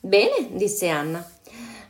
Bene, 0.00 0.48
disse 0.52 0.88
Anna. 0.88 1.24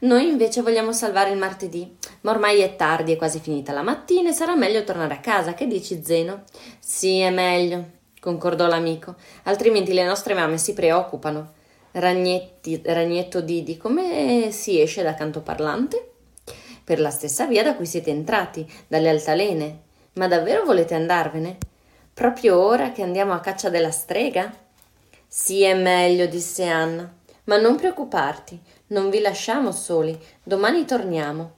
Noi 0.00 0.28
invece 0.28 0.62
vogliamo 0.62 0.92
salvare 0.92 1.30
il 1.30 1.38
martedì, 1.38 1.96
ma 2.22 2.32
ormai 2.32 2.60
è 2.60 2.74
tardi, 2.74 3.12
è 3.12 3.16
quasi 3.16 3.38
finita 3.38 3.72
la 3.72 3.82
mattina 3.82 4.30
e 4.30 4.32
sarà 4.32 4.56
meglio 4.56 4.82
tornare 4.82 5.14
a 5.14 5.20
casa. 5.20 5.54
Che 5.54 5.66
dici, 5.66 6.02
Zeno? 6.02 6.42
Sì, 6.80 7.20
è 7.20 7.30
meglio, 7.30 7.84
concordò 8.18 8.66
l'amico, 8.66 9.14
altrimenti 9.44 9.92
le 9.92 10.04
nostre 10.04 10.34
mamme 10.34 10.58
si 10.58 10.72
preoccupano. 10.72 11.52
Ragnetti, 11.92 12.80
ragnetto 12.84 13.42
Didi, 13.42 13.76
come 13.76 14.48
si 14.50 14.80
esce 14.80 15.02
da 15.02 15.14
canto 15.14 15.40
parlante? 15.42 16.11
Per 16.84 17.00
la 17.00 17.10
stessa 17.10 17.46
via 17.46 17.62
da 17.62 17.74
cui 17.74 17.86
siete 17.86 18.10
entrati, 18.10 18.70
dalle 18.86 19.08
altalene. 19.08 19.80
Ma 20.14 20.28
davvero 20.28 20.64
volete 20.64 20.94
andarvene? 20.94 21.58
Proprio 22.12 22.58
ora 22.58 22.92
che 22.92 23.02
andiamo 23.02 23.32
a 23.32 23.40
caccia 23.40 23.70
della 23.70 23.90
strega? 23.90 24.52
Sì, 25.26 25.62
è 25.62 25.74
meglio, 25.74 26.26
disse 26.26 26.66
Anna. 26.66 27.10
Ma 27.44 27.58
non 27.58 27.76
preoccuparti, 27.76 28.60
non 28.88 29.10
vi 29.10 29.20
lasciamo 29.20 29.72
soli, 29.72 30.18
domani 30.42 30.84
torniamo. 30.84 31.54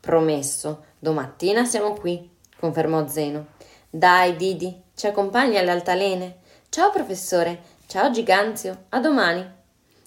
Promesso, 0.00 0.84
domattina 0.98 1.64
siamo 1.64 1.94
qui, 1.94 2.28
confermò 2.58 3.06
Zeno. 3.06 3.46
Dai, 3.88 4.36
Didi, 4.36 4.82
ci 4.94 5.06
accompagni 5.06 5.56
alle 5.56 5.70
altalene? 5.70 6.38
Ciao, 6.68 6.90
professore. 6.90 7.62
Ciao, 7.86 8.10
Giganzio. 8.10 8.86
A 8.88 8.98
domani. 8.98 9.48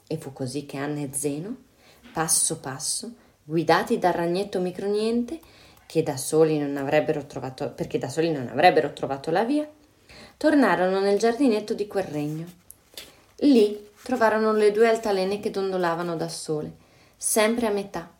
E 0.05 0.17
fu 0.17 0.33
così 0.33 0.65
che 0.65 0.77
Anna 0.77 0.99
e 0.99 1.09
Zeno 1.13 1.65
passo 2.17 2.57
passo, 2.57 3.11
guidati 3.49 3.97
dal 3.97 4.11
ragnetto 4.11 4.59
microniente, 4.59 5.39
che 5.85 6.03
da 6.03 6.17
soli 6.17 6.57
non 6.57 6.75
avrebbero 6.75 7.25
trovato, 7.25 7.71
perché 7.71 7.97
da 7.97 8.09
soli 8.09 8.29
non 8.29 8.49
avrebbero 8.49 8.91
trovato 8.91 9.31
la 9.31 9.45
via, 9.45 9.65
tornarono 10.35 10.99
nel 10.99 11.17
giardinetto 11.17 11.73
di 11.73 11.87
quel 11.87 12.03
regno. 12.03 12.45
Lì 13.37 13.89
trovarono 14.03 14.51
le 14.51 14.73
due 14.73 14.89
altalene 14.89 15.39
che 15.39 15.49
dondolavano 15.49 16.17
da 16.17 16.27
sole, 16.27 16.73
sempre 17.15 17.67
a 17.67 17.71
metà. 17.71 18.11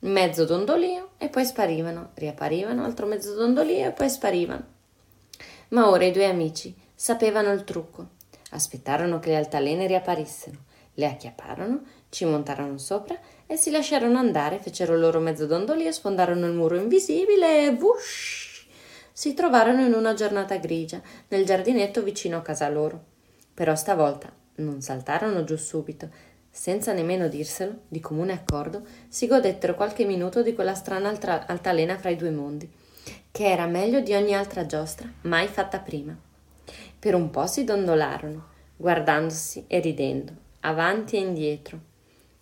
Mezzo 0.00 0.44
dondolio 0.44 1.10
e 1.18 1.28
poi 1.28 1.44
sparivano, 1.44 2.10
riapparivano, 2.14 2.84
altro 2.84 3.06
mezzo 3.06 3.34
dondolio 3.34 3.88
e 3.88 3.90
poi 3.90 4.08
sparivano. 4.08 4.64
Ma 5.70 5.90
ora 5.90 6.04
i 6.04 6.12
due 6.12 6.26
amici 6.26 6.72
sapevano 6.94 7.50
il 7.50 7.64
trucco. 7.64 8.10
Aspettarono 8.50 9.18
che 9.18 9.30
le 9.30 9.38
altalene 9.38 9.88
riapparissero, 9.88 10.56
le 10.94 11.06
acchiapparono, 11.06 11.82
ci 12.10 12.24
montarono 12.24 12.78
sopra 12.78 13.18
e 13.46 13.56
si 13.56 13.70
lasciarono 13.70 14.18
andare, 14.18 14.58
fecero 14.58 14.94
il 14.94 15.00
loro 15.00 15.20
mezzo 15.20 15.46
dondolio, 15.46 15.92
sfondarono 15.92 16.46
il 16.46 16.52
muro 16.52 16.76
invisibile 16.76 17.66
e 17.66 17.74
vush! 17.74 18.66
Si 19.12 19.34
trovarono 19.34 19.84
in 19.84 19.94
una 19.94 20.14
giornata 20.14 20.56
grigia, 20.56 21.00
nel 21.28 21.44
giardinetto 21.44 22.02
vicino 22.02 22.36
a 22.36 22.42
casa 22.42 22.68
loro. 22.68 23.02
Però 23.52 23.74
stavolta 23.74 24.32
non 24.56 24.80
saltarono 24.80 25.44
giù 25.44 25.56
subito, 25.56 26.08
senza 26.50 26.92
nemmeno 26.92 27.28
dirselo, 27.28 27.80
di 27.88 28.00
comune 28.00 28.32
accordo, 28.32 28.82
si 29.08 29.26
godettero 29.26 29.74
qualche 29.74 30.04
minuto 30.04 30.42
di 30.42 30.54
quella 30.54 30.74
strana 30.74 31.08
altra- 31.08 31.46
altalena 31.46 31.96
fra 31.98 32.10
i 32.10 32.16
due 32.16 32.30
mondi, 32.30 32.70
che 33.30 33.50
era 33.50 33.66
meglio 33.66 34.00
di 34.00 34.14
ogni 34.14 34.34
altra 34.34 34.66
giostra 34.66 35.08
mai 35.22 35.46
fatta 35.46 35.78
prima. 35.78 36.16
Per 36.98 37.14
un 37.14 37.30
po' 37.30 37.46
si 37.46 37.64
dondolarono, 37.64 38.48
guardandosi 38.76 39.64
e 39.66 39.80
ridendo, 39.80 40.32
avanti 40.60 41.16
e 41.16 41.20
indietro. 41.20 41.87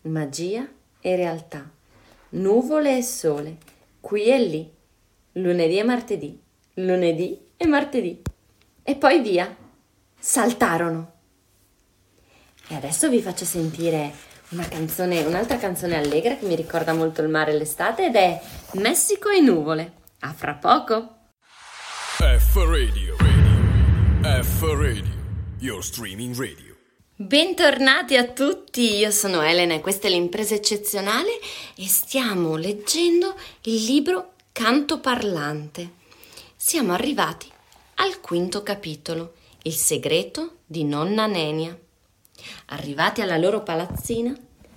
Magia 0.07 0.69
e 1.01 1.17
realtà, 1.17 1.69
nuvole 2.31 2.99
e 2.99 3.03
sole, 3.03 3.57
qui 4.01 4.25
e 4.25 4.39
lì, 4.39 4.73
lunedì 5.33 5.79
e 5.79 5.83
martedì, 5.83 6.41
lunedì 6.75 7.39
e 7.57 7.67
martedì. 7.67 8.23
E 8.83 8.95
poi 8.97 9.21
via. 9.21 9.65
Saltarono. 10.19 11.13
E 12.69 12.75
adesso 12.75 13.09
vi 13.09 13.21
faccio 13.21 13.45
sentire 13.45 14.13
una 14.51 14.67
canzone, 14.67 15.25
un'altra 15.25 15.57
canzone 15.57 15.97
allegra 15.97 16.37
che 16.37 16.47
mi 16.47 16.55
ricorda 16.55 16.93
molto 16.93 17.23
il 17.23 17.29
mare 17.29 17.53
e 17.53 17.59
l'estate 17.59 18.07
ed 18.07 18.15
è 18.15 18.41
Messico 18.75 19.29
e 19.29 19.41
nuvole. 19.41 19.93
A 20.21 20.33
fra 20.33 20.55
poco. 20.55 21.17
F 22.19 22.55
Radio, 22.55 23.17
radio. 23.19 24.43
F 24.43 24.63
Radio, 24.63 25.15
your 25.59 25.83
streaming 25.83 26.35
radio. 26.37 26.76
Bentornati 27.19 28.15
a 28.15 28.27
tutti, 28.27 28.97
io 28.97 29.11
sono 29.11 29.41
Elena 29.41 29.73
e 29.73 29.81
questa 29.81 30.07
è 30.07 30.11
l'impresa 30.11 30.55
eccezionale 30.55 31.31
e 31.75 31.87
stiamo 31.87 32.57
leggendo 32.57 33.35
il 33.63 33.85
libro 33.85 34.35
Canto 34.53 35.01
parlante. 35.01 35.93
Siamo 36.57 36.93
arrivati 36.93 37.51
al 37.95 38.21
quinto 38.21 38.63
capitolo, 38.63 39.33
Il 39.63 39.73
segreto 39.73 40.57
di 40.67 40.85
nonna 40.85 41.25
Nenia. 41.25 41.75
Arrivati 42.67 43.23
alla 43.23 43.39
loro 43.39 43.63
palazzina, 43.63 44.37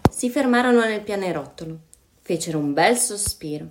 si 0.10 0.30
fermarono 0.30 0.80
nel 0.80 1.02
pianerottolo, 1.02 1.78
fecero 2.22 2.58
un 2.58 2.72
bel 2.72 2.96
sospiro, 2.98 3.68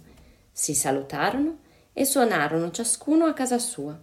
si 0.52 0.74
salutarono 0.74 1.61
e 1.94 2.04
suonarono 2.04 2.70
ciascuno 2.70 3.24
a 3.24 3.33
casa 3.33 3.59
sua. 3.59 3.98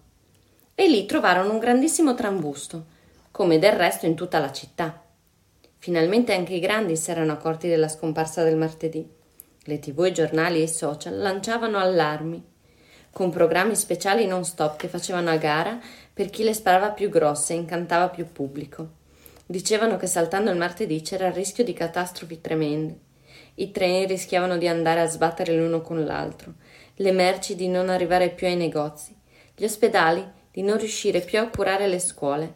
E 0.74 0.90
lì 0.90 1.06
trovarono 1.06 1.52
un 1.52 1.60
grandissimo 1.60 2.16
trambusto, 2.16 2.94
come 3.36 3.60
del 3.60 3.74
resto 3.74 4.06
in 4.06 4.16
tutta 4.16 4.40
la 4.40 4.50
città. 4.50 5.04
Finalmente 5.80 6.34
anche 6.34 6.54
i 6.54 6.62
grandi 6.62 6.96
si 6.96 7.12
erano 7.12 7.34
accorti 7.34 7.68
della 7.68 7.90
scomparsa 7.90 8.46
del 8.46 8.56
martedì. 8.56 9.06
Le 9.64 9.80
tv, 9.80 10.06
i 10.06 10.14
giornali 10.14 10.62
e 10.62 10.64
i 10.64 10.68
social 10.70 11.18
lanciavano 11.18 11.78
allarmi, 11.78 12.42
con 13.12 13.32
programmi 13.32 13.76
speciali 13.76 14.26
non 14.26 14.46
stop 14.46 14.78
che 14.78 14.88
facevano 14.88 15.32
a 15.32 15.36
gara 15.36 15.78
per 16.14 16.30
chi 16.30 16.46
le 16.46 16.54
sparava 16.54 16.92
più 16.92 17.10
grosse 17.10 17.52
e 17.52 17.58
incantava 17.58 18.08
più 18.08 18.32
pubblico. 18.32 18.92
Dicevano 19.46 19.98
che 19.98 20.08
saltando 20.08 20.50
il 20.50 20.58
martedì 20.58 21.02
c'era 21.02 21.28
il 21.28 21.34
rischio 21.34 21.66
di 21.66 21.74
catastrofi 21.74 22.40
tremende. 22.40 22.98
I 23.56 23.70
treni 23.72 24.06
rischiavano 24.06 24.58
di 24.58 24.70
andare 24.70 25.02
a 25.02 25.08
sbattere 25.08 25.54
l'uno 25.58 25.82
con 25.82 26.06
l'altro, 26.06 26.54
le 26.96 27.12
merci 27.12 27.58
di 27.58 27.68
non 27.68 27.90
arrivare 27.90 28.30
più 28.30 28.48
ai 28.48 28.56
negozi, 28.56 29.14
gli 29.54 29.66
ospedali 29.66 30.26
di 30.52 30.62
non 30.62 30.78
riuscire 30.78 31.20
più 31.20 31.38
a 31.38 31.50
curare 31.50 31.86
le 31.86 32.00
scuole, 32.00 32.54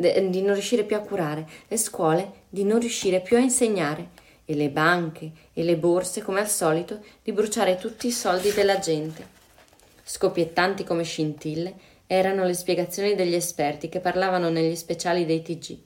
di 0.00 0.42
non 0.42 0.54
riuscire 0.54 0.84
più 0.84 0.96
a 0.96 1.00
curare, 1.00 1.46
le 1.68 1.76
scuole 1.76 2.32
di 2.48 2.64
non 2.64 2.80
riuscire 2.80 3.20
più 3.20 3.36
a 3.36 3.40
insegnare 3.40 4.08
e 4.44 4.54
le 4.54 4.70
banche 4.70 5.30
e 5.52 5.62
le 5.62 5.76
borse, 5.76 6.22
come 6.22 6.40
al 6.40 6.48
solito, 6.48 7.00
di 7.22 7.32
bruciare 7.32 7.76
tutti 7.76 8.06
i 8.06 8.12
soldi 8.12 8.52
della 8.52 8.78
gente. 8.78 9.38
Scoppiettanti 10.02 10.84
come 10.84 11.04
scintille 11.04 11.74
erano 12.06 12.44
le 12.44 12.54
spiegazioni 12.54 13.14
degli 13.14 13.34
esperti 13.34 13.88
che 13.88 14.00
parlavano 14.00 14.50
negli 14.50 14.74
speciali 14.74 15.24
dei 15.24 15.42
TG 15.42 15.78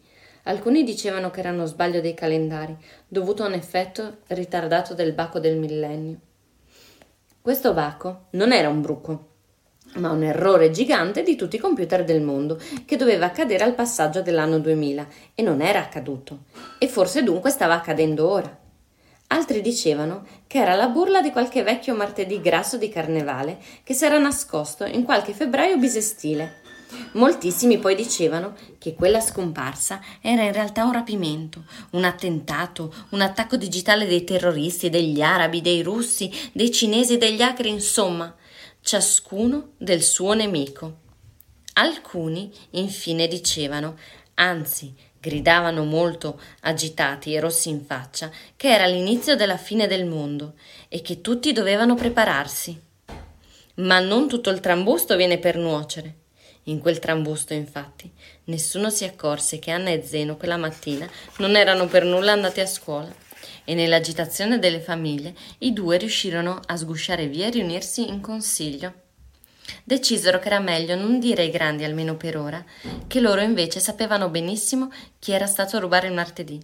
Alcuni 0.46 0.84
dicevano 0.84 1.30
che 1.30 1.40
era 1.40 1.52
uno 1.52 1.64
sbaglio 1.64 2.02
dei 2.02 2.12
calendari, 2.12 2.76
dovuto 3.08 3.44
a 3.44 3.46
un 3.46 3.54
effetto 3.54 4.18
ritardato 4.28 4.92
del 4.92 5.14
baco 5.14 5.38
del 5.38 5.56
millennio. 5.56 6.18
Questo 7.40 7.72
baco 7.72 8.26
non 8.32 8.52
era 8.52 8.68
un 8.68 8.82
bruco, 8.82 9.33
ma 9.96 10.10
un 10.10 10.22
errore 10.22 10.70
gigante 10.70 11.22
di 11.22 11.36
tutti 11.36 11.56
i 11.56 11.60
computer 11.60 12.04
del 12.04 12.20
mondo 12.20 12.58
che 12.84 12.96
doveva 12.96 13.26
accadere 13.26 13.64
al 13.64 13.74
passaggio 13.74 14.22
dell'anno 14.22 14.58
2000 14.58 15.06
e 15.34 15.42
non 15.42 15.60
era 15.60 15.80
accaduto, 15.80 16.44
e 16.78 16.88
forse 16.88 17.22
dunque 17.22 17.50
stava 17.50 17.74
accadendo 17.74 18.28
ora. 18.28 18.58
Altri 19.28 19.60
dicevano 19.60 20.26
che 20.46 20.58
era 20.58 20.74
la 20.74 20.88
burla 20.88 21.20
di 21.20 21.30
qualche 21.30 21.62
vecchio 21.62 21.94
martedì 21.94 22.40
grasso 22.40 22.76
di 22.76 22.88
carnevale 22.88 23.58
che 23.82 23.94
s'era 23.94 24.18
nascosto 24.18 24.84
in 24.84 25.02
qualche 25.02 25.32
febbraio 25.32 25.76
bisestile 25.78 26.62
Moltissimi 27.12 27.78
poi 27.78 27.94
dicevano 27.94 28.54
che 28.78 28.94
quella 28.94 29.20
scomparsa 29.20 30.00
era 30.20 30.42
in 30.42 30.52
realtà 30.52 30.84
un 30.84 30.92
rapimento, 30.92 31.64
un 31.90 32.04
attentato, 32.04 32.92
un 33.10 33.20
attacco 33.20 33.56
digitale 33.56 34.06
dei 34.06 34.24
terroristi, 34.24 34.90
degli 34.90 35.20
arabi, 35.20 35.60
dei 35.60 35.82
russi, 35.82 36.30
dei 36.52 36.70
cinesi, 36.70 37.16
degli 37.16 37.42
acri, 37.42 37.68
insomma, 37.68 38.34
ciascuno 38.84 39.70
del 39.78 40.02
suo 40.02 40.34
nemico. 40.34 40.98
Alcuni, 41.72 42.52
infine, 42.72 43.26
dicevano, 43.26 43.96
anzi, 44.34 44.94
gridavano 45.18 45.84
molto 45.84 46.38
agitati 46.60 47.32
e 47.32 47.40
rossi 47.40 47.70
in 47.70 47.82
faccia, 47.82 48.30
che 48.56 48.68
era 48.68 48.84
l'inizio 48.84 49.36
della 49.36 49.56
fine 49.56 49.86
del 49.86 50.04
mondo 50.04 50.52
e 50.90 51.00
che 51.00 51.22
tutti 51.22 51.52
dovevano 51.52 51.94
prepararsi. 51.94 52.78
Ma 53.76 54.00
non 54.00 54.28
tutto 54.28 54.50
il 54.50 54.60
trambusto 54.60 55.16
viene 55.16 55.38
per 55.38 55.56
nuocere. 55.56 56.16
In 56.64 56.78
quel 56.78 56.98
trambusto, 56.98 57.54
infatti, 57.54 58.12
nessuno 58.44 58.90
si 58.90 59.04
accorse 59.04 59.58
che 59.58 59.70
Anna 59.70 59.90
e 59.90 60.02
Zeno 60.02 60.36
quella 60.36 60.58
mattina 60.58 61.08
non 61.38 61.56
erano 61.56 61.86
per 61.86 62.04
nulla 62.04 62.32
andati 62.32 62.60
a 62.60 62.66
scuola 62.66 63.22
e 63.64 63.74
nell'agitazione 63.74 64.58
delle 64.58 64.80
famiglie 64.80 65.34
i 65.58 65.72
due 65.72 65.96
riuscirono 65.96 66.60
a 66.66 66.76
sgusciare 66.76 67.26
via 67.26 67.46
e 67.46 67.50
riunirsi 67.50 68.08
in 68.08 68.20
consiglio. 68.20 68.92
Decisero 69.82 70.38
che 70.38 70.46
era 70.46 70.60
meglio 70.60 70.94
non 70.94 71.18
dire 71.18 71.42
ai 71.42 71.50
grandi, 71.50 71.84
almeno 71.84 72.16
per 72.16 72.36
ora, 72.36 72.62
che 73.06 73.20
loro 73.20 73.40
invece 73.40 73.80
sapevano 73.80 74.28
benissimo 74.28 74.92
chi 75.18 75.32
era 75.32 75.46
stato 75.46 75.76
a 75.76 75.80
rubare 75.80 76.08
il 76.08 76.14
martedì. 76.14 76.60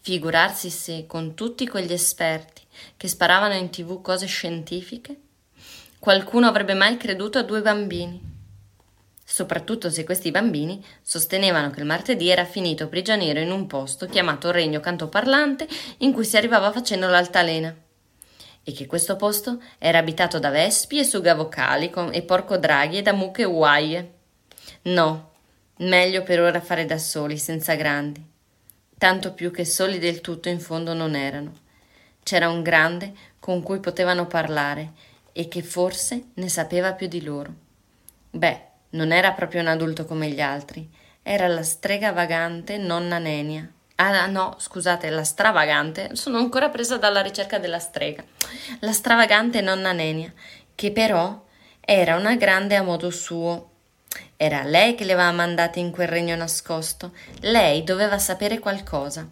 Figurarsi 0.00 0.70
se, 0.70 1.06
con 1.06 1.34
tutti 1.34 1.66
quegli 1.66 1.92
esperti 1.92 2.62
che 2.96 3.08
sparavano 3.08 3.54
in 3.54 3.70
tv 3.70 4.00
cose 4.02 4.26
scientifiche, 4.26 5.16
qualcuno 5.98 6.46
avrebbe 6.46 6.74
mai 6.74 6.96
creduto 6.96 7.38
a 7.38 7.42
due 7.42 7.62
bambini 7.62 8.32
soprattutto 9.24 9.88
se 9.88 10.04
questi 10.04 10.30
bambini 10.30 10.84
sostenevano 11.00 11.70
che 11.70 11.80
il 11.80 11.86
martedì 11.86 12.28
era 12.28 12.44
finito 12.44 12.88
prigioniero 12.88 13.40
in 13.40 13.50
un 13.50 13.66
posto 13.66 14.06
chiamato 14.06 14.50
Regno 14.50 14.80
Cantoparlante 14.80 15.66
in 15.98 16.12
cui 16.12 16.24
si 16.24 16.36
arrivava 16.36 16.70
facendo 16.70 17.08
l'altalena 17.08 17.74
e 18.64 18.72
che 18.72 18.86
questo 18.86 19.16
posto 19.16 19.60
era 19.78 19.98
abitato 19.98 20.38
da 20.38 20.50
vespi 20.50 20.98
e 20.98 21.04
sugavocali 21.04 21.92
e 22.10 22.22
porcodraghi 22.22 22.98
e 22.98 23.02
da 23.02 23.12
mucche 23.12 23.44
uaie. 23.44 24.12
No, 24.82 25.32
meglio 25.78 26.22
per 26.22 26.40
ora 26.40 26.60
fare 26.60 26.86
da 26.86 26.96
soli, 26.96 27.36
senza 27.36 27.74
grandi. 27.74 28.24
Tanto 28.96 29.32
più 29.34 29.50
che 29.50 29.66
soli 29.66 29.98
del 29.98 30.22
tutto 30.22 30.48
in 30.48 30.60
fondo 30.60 30.94
non 30.94 31.14
erano. 31.14 31.52
C'era 32.22 32.48
un 32.48 32.62
grande 32.62 33.12
con 33.38 33.62
cui 33.62 33.80
potevano 33.80 34.26
parlare 34.26 34.92
e 35.32 35.46
che 35.46 35.62
forse 35.62 36.28
ne 36.34 36.48
sapeva 36.48 36.94
più 36.94 37.06
di 37.06 37.22
loro. 37.22 37.52
Beh, 38.30 38.68
non 38.94 39.12
era 39.12 39.32
proprio 39.32 39.60
un 39.60 39.68
adulto 39.68 40.04
come 40.04 40.28
gli 40.28 40.40
altri, 40.40 40.88
era 41.22 41.46
la 41.46 41.62
strega 41.62 42.12
vagante 42.12 42.76
nonna 42.76 43.18
Nenia. 43.18 43.68
Ah 43.96 44.26
no, 44.26 44.56
scusate, 44.58 45.08
la 45.10 45.22
stravagante, 45.22 46.16
sono 46.16 46.38
ancora 46.38 46.68
presa 46.68 46.96
dalla 46.96 47.20
ricerca 47.20 47.58
della 47.58 47.78
strega. 47.78 48.24
La 48.80 48.92
stravagante 48.92 49.60
nonna 49.60 49.92
Nenia, 49.92 50.32
che 50.74 50.90
però 50.90 51.44
era 51.80 52.16
una 52.16 52.34
grande 52.34 52.76
a 52.76 52.82
modo 52.82 53.10
suo. 53.10 53.70
Era 54.36 54.62
lei 54.64 54.94
che 54.94 55.04
le 55.04 55.12
aveva 55.12 55.32
mandate 55.32 55.78
in 55.78 55.90
quel 55.90 56.08
regno 56.08 56.36
nascosto, 56.36 57.12
lei 57.40 57.84
doveva 57.84 58.18
sapere 58.18 58.58
qualcosa. 58.58 59.28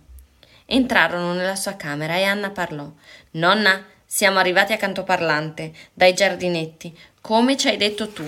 Entrarono 0.65 1.35
nella 1.35 1.57
sua 1.57 1.75
camera 1.75 2.17
e 2.17 2.25
Anna 2.25 2.51
parlò. 2.51 2.91
Nonna, 3.33 3.85
siamo 4.07 4.39
arrivati 4.39 4.73
a 4.73 4.77
Cantoparlante, 4.77 5.73
dai 5.93 6.15
giardinetti, 6.15 6.97
come 7.21 7.57
ci 7.57 7.69
hai 7.69 7.77
detto 7.77 8.09
tu. 8.09 8.25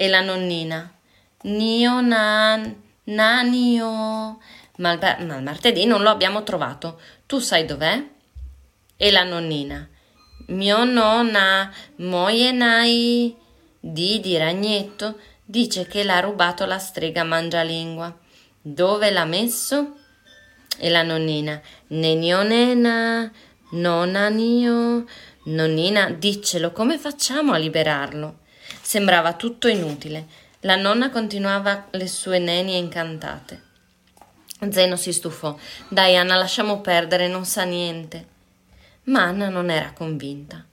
E 0.00 0.08
la 0.08 0.22
nonnina. 0.22 0.90
Nio 1.42 2.00
nan, 2.00 2.74
nanio. 3.04 4.38
Ma 4.78 4.96
ma 4.96 5.16
il 5.18 5.42
martedì 5.42 5.84
non 5.84 6.00
lo 6.00 6.08
abbiamo 6.08 6.42
trovato. 6.42 6.98
Tu 7.26 7.38
sai 7.38 7.66
dov'è? 7.66 8.02
E 8.96 9.10
la 9.10 9.24
nonnina. 9.24 9.86
Mio 10.46 10.84
nonna, 10.84 11.70
moienai. 11.96 13.36
Didi 13.78 14.38
Ragnetto 14.38 15.18
dice 15.44 15.86
che 15.86 16.02
l'ha 16.02 16.20
rubato 16.20 16.64
la 16.64 16.78
strega 16.78 17.22
mangialingua. 17.22 18.18
Dove 18.58 19.10
l'ha 19.10 19.26
messo? 19.26 19.96
E 20.78 20.88
la 20.88 21.02
nonnina, 21.02 21.60
nenio 21.88 22.42
nena, 22.42 23.30
nonna 23.72 24.30
nio. 24.30 25.04
Nonnina, 25.44 26.08
diccelo, 26.08 26.72
come 26.72 26.96
facciamo 26.96 27.52
a 27.52 27.58
liberarlo? 27.58 28.39
Sembrava 28.90 29.34
tutto 29.34 29.68
inutile. 29.68 30.26
La 30.62 30.74
nonna 30.74 31.10
continuava 31.10 31.86
le 31.92 32.08
sue 32.08 32.40
nenie 32.40 32.76
incantate. 32.76 33.62
Zeno 34.68 34.96
si 34.96 35.12
stufò. 35.12 35.56
Dai, 35.86 36.16
Anna, 36.16 36.34
lasciamo 36.34 36.80
perdere, 36.80 37.28
non 37.28 37.44
sa 37.44 37.62
niente. 37.62 38.26
Ma 39.04 39.22
Anna 39.22 39.48
non 39.48 39.70
era 39.70 39.92
convinta. 39.92 40.66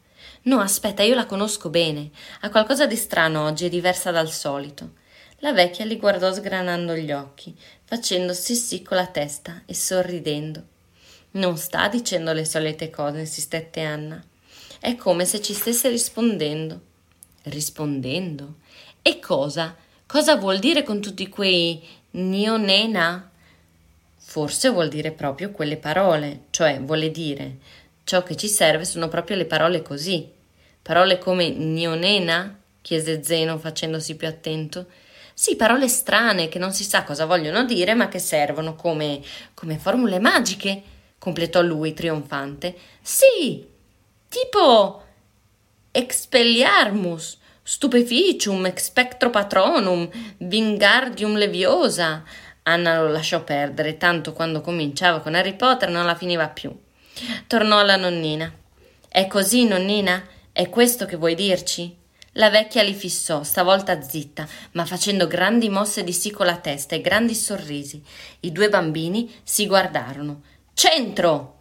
No, 0.45 0.59
aspetta, 0.59 1.03
io 1.03 1.13
la 1.13 1.27
conosco 1.27 1.69
bene. 1.69 2.09
Ha 2.41 2.49
qualcosa 2.49 2.87
di 2.87 2.95
strano 2.95 3.45
oggi 3.45 3.65
e 3.65 3.69
diversa 3.69 4.09
dal 4.09 4.31
solito. 4.31 4.93
La 5.41 5.53
vecchia 5.53 5.85
li 5.85 5.97
guardò 5.97 6.33
sgranando 6.33 6.95
gli 6.95 7.11
occhi, 7.11 7.55
facendo 7.85 8.33
sì 8.33 8.55
sì 8.55 8.81
con 8.81 8.97
la 8.97 9.05
testa 9.05 9.61
e 9.67 9.75
sorridendo. 9.75 10.63
Non 11.33 11.55
sta 11.55 11.87
dicendo 11.87 12.33
le 12.33 12.45
solite 12.45 12.89
cose, 12.89 13.19
insistette 13.19 13.83
Anna. 13.83 14.19
È 14.79 14.95
come 14.95 15.23
se 15.23 15.39
ci 15.39 15.53
stesse 15.53 15.87
rispondendo. 15.89 16.86
Rispondendo? 17.49 18.55
E 19.01 19.19
cosa? 19.19 19.75
Cosa 20.05 20.35
vuol 20.35 20.59
dire 20.59 20.83
con 20.83 21.01
tutti 21.01 21.27
quei 21.29 21.81
nionena? 22.11 23.29
Forse 24.17 24.69
vuol 24.69 24.89
dire 24.89 25.11
proprio 25.11 25.51
quelle 25.51 25.77
parole, 25.77 26.45
cioè 26.49 26.79
vuole 26.81 27.11
dire 27.11 27.57
ciò 28.07 28.23
che 28.23 28.37
ci 28.37 28.47
serve 28.47 28.85
sono 28.85 29.09
proprio 29.09 29.35
le 29.35 29.45
parole 29.45 29.81
così. 29.81 30.29
Parole 30.81 31.17
come 31.17 31.49
nionena? 31.49 32.57
chiese 32.81 33.21
Zeno 33.21 33.57
facendosi 33.57 34.15
più 34.15 34.27
attento. 34.27 34.85
Sì, 35.33 35.57
parole 35.57 35.89
strane 35.89 36.47
che 36.47 36.57
non 36.57 36.71
si 36.71 36.85
sa 36.85 37.03
cosa 37.03 37.25
vogliono 37.25 37.65
dire, 37.65 37.93
ma 37.95 38.07
che 38.07 38.19
servono 38.19 38.75
come, 38.75 39.19
come 39.53 39.77
formule 39.77 40.19
magiche, 40.19 40.81
completò 41.19 41.61
lui 41.61 41.93
trionfante. 41.93 42.75
Sì, 43.01 43.67
tipo 44.29 45.03
expelliarmus, 45.97 47.39
stupeficium, 47.63 48.67
expectro 48.67 49.31
patronum, 49.31 50.07
vingardium 50.37 51.35
leviosa. 51.35 52.23
Anna 52.63 53.01
lo 53.01 53.07
lasciò 53.09 53.43
perdere, 53.43 53.97
tanto 53.97 54.31
quando 54.33 54.61
cominciava 54.61 55.21
con 55.21 55.33
Harry 55.33 55.55
Potter 55.55 55.89
non 55.89 56.05
la 56.05 56.13
finiva 56.13 56.49
più. 56.49 56.71
Tornò 57.47 57.79
alla 57.79 57.95
nonnina. 57.95 58.53
È 59.09 59.25
così, 59.25 59.65
nonnina? 59.65 60.23
È 60.51 60.69
questo 60.69 61.07
che 61.07 61.15
vuoi 61.15 61.33
dirci? 61.33 61.95
La 62.33 62.51
vecchia 62.51 62.83
li 62.83 62.93
fissò, 62.93 63.41
stavolta 63.41 63.99
zitta, 63.99 64.47
ma 64.73 64.85
facendo 64.85 65.25
grandi 65.25 65.69
mosse 65.69 66.03
di 66.03 66.13
sì 66.13 66.29
con 66.29 66.45
la 66.45 66.57
testa 66.57 66.93
e 66.93 67.01
grandi 67.01 67.33
sorrisi. 67.33 68.03
I 68.41 68.51
due 68.51 68.69
bambini 68.69 69.33
si 69.41 69.65
guardarono. 69.65 70.43
Centro! 70.75 71.55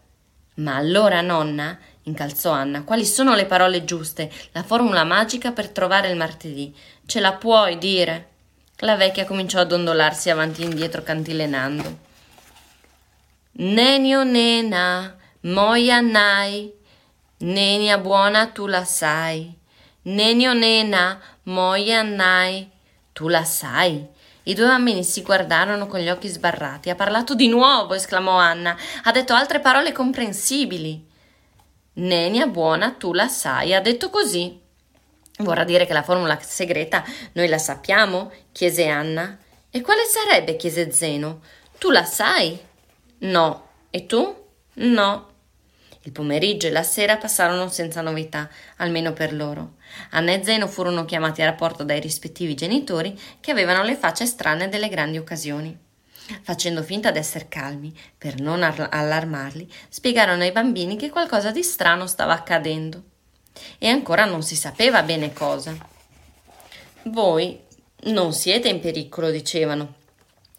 Ma 0.56 0.76
allora, 0.76 1.22
nonna, 1.22 1.78
incalzò 2.06 2.50
Anna, 2.50 2.82
quali 2.82 3.04
sono 3.04 3.34
le 3.34 3.46
parole 3.46 3.84
giuste, 3.84 4.30
la 4.52 4.64
formula 4.64 5.04
magica 5.04 5.52
per 5.52 5.68
trovare 5.70 6.08
il 6.08 6.16
martedì? 6.16 6.74
Ce 7.06 7.20
la 7.20 7.34
puoi 7.34 7.78
dire? 7.78 8.28
La 8.78 8.96
vecchia 8.96 9.24
cominciò 9.24 9.60
a 9.60 9.64
dondolarsi 9.64 10.30
avanti 10.30 10.62
e 10.62 10.66
indietro 10.66 11.02
cantilenando. 11.02 11.98
Nenio 13.58 14.22
nena, 14.24 15.16
moia 15.40 16.00
nai, 16.00 16.74
Nenia 17.38 17.98
buona 17.98 18.46
tu 18.46 18.66
la 18.66 18.84
sai. 18.84 19.54
Nenio 20.04 20.54
nena, 20.54 21.20
moia 21.44 22.00
annai. 22.00 22.70
Tu 23.12 23.28
la 23.28 23.44
sai. 23.44 24.06
I 24.44 24.54
due 24.54 24.66
bambini 24.66 25.04
si 25.04 25.20
guardarono 25.20 25.86
con 25.86 26.00
gli 26.00 26.08
occhi 26.08 26.28
sbarrati. 26.28 26.88
Ha 26.88 26.94
parlato 26.94 27.34
di 27.34 27.48
nuovo, 27.48 27.92
esclamò 27.92 28.38
Anna. 28.38 28.74
Ha 29.02 29.12
detto 29.12 29.34
altre 29.34 29.60
parole 29.60 29.92
comprensibili. 29.92 31.05
Nenia 31.98 32.46
buona, 32.46 32.92
tu 32.92 33.12
la 33.12 33.28
sai. 33.28 33.72
Ha 33.72 33.80
detto 33.80 34.10
così. 34.10 34.60
Vorrà 35.38 35.64
dire 35.64 35.86
che 35.86 35.94
la 35.94 36.02
formula 36.02 36.38
segreta 36.40 37.04
noi 37.32 37.48
la 37.48 37.58
sappiamo? 37.58 38.30
chiese 38.52 38.86
Anna. 38.86 39.38
E 39.70 39.80
quale 39.80 40.02
sarebbe? 40.04 40.56
chiese 40.56 40.92
Zeno. 40.92 41.40
Tu 41.78 41.90
la 41.90 42.04
sai? 42.04 42.58
No. 43.18 43.68
E 43.90 44.04
tu? 44.04 44.44
No. 44.74 45.28
Il 46.02 46.12
pomeriggio 46.12 46.66
e 46.66 46.70
la 46.70 46.82
sera 46.82 47.16
passarono 47.16 47.68
senza 47.68 48.02
novità, 48.02 48.48
almeno 48.76 49.12
per 49.12 49.32
loro. 49.32 49.76
Anna 50.10 50.32
e 50.32 50.44
Zeno 50.44 50.68
furono 50.68 51.06
chiamati 51.06 51.40
a 51.40 51.46
rapporto 51.46 51.82
dai 51.82 52.00
rispettivi 52.00 52.54
genitori 52.54 53.18
che 53.40 53.50
avevano 53.50 53.82
le 53.82 53.96
facce 53.96 54.26
strane 54.26 54.68
delle 54.68 54.88
grandi 54.88 55.16
occasioni. 55.16 55.85
Facendo 56.42 56.82
finta 56.82 57.10
d'essere 57.10 57.46
calmi, 57.48 57.96
per 58.16 58.40
non 58.40 58.62
allarmarli, 58.62 59.70
spiegarono 59.88 60.42
ai 60.42 60.52
bambini 60.52 60.96
che 60.96 61.10
qualcosa 61.10 61.50
di 61.50 61.62
strano 61.62 62.06
stava 62.06 62.32
accadendo. 62.32 63.02
E 63.78 63.88
ancora 63.88 64.24
non 64.24 64.42
si 64.42 64.56
sapeva 64.56 65.02
bene 65.02 65.32
cosa. 65.32 65.76
Voi 67.04 67.60
non 68.04 68.32
siete 68.32 68.68
in 68.68 68.80
pericolo, 68.80 69.30
dicevano, 69.30 69.94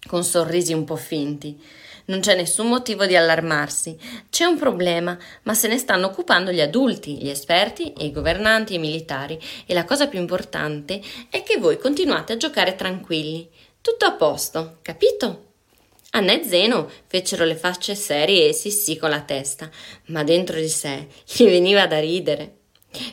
con 0.08 0.24
sorrisi 0.24 0.74
un 0.74 0.86
po' 0.86 0.96
finti. 0.96 1.62
Non 2.06 2.22
c'è 2.22 2.36
nessun 2.36 2.70
motivo 2.70 3.06
di 3.06 3.18
allarmarsi. 3.18 3.98
C'è 4.30 4.46
un 4.46 4.58
problema, 4.58 5.18
ma 5.44 5.54
se 5.54 5.68
ne 5.68 5.78
stanno 5.78 6.08
occupando 6.08 6.52
gli 6.52 6.62
adulti, 6.62 7.18
gli 7.18 7.30
esperti, 7.30 7.94
i 8.06 8.14
governanti 8.14 8.76
i 8.76 8.80
militari. 8.80 9.38
E 9.66 9.74
la 9.74 9.84
cosa 9.84 10.08
più 10.08 10.18
importante 10.18 11.02
è 11.30 11.44
che 11.44 11.58
voi 11.58 11.78
continuate 11.78 12.34
a 12.34 12.38
giocare 12.38 12.76
tranquilli. 12.76 13.50
Tutto 13.82 14.06
a 14.06 14.14
posto, 14.14 14.78
capito? 14.82 15.47
Anna 16.12 16.34
e 16.34 16.44
Zeno 16.44 16.90
fecero 17.06 17.46
le 17.46 17.56
facce 17.56 17.94
serie 17.94 18.48
e 18.48 18.54
sì 18.54 18.72
sì 18.72 18.98
con 18.98 19.10
la 19.10 19.22
testa, 19.22 19.70
ma 20.08 20.24
dentro 20.24 20.60
di 20.60 20.70
sé 20.70 21.08
gli 21.26 21.44
veniva 21.44 21.86
da 21.86 22.00
ridere. 22.00 22.56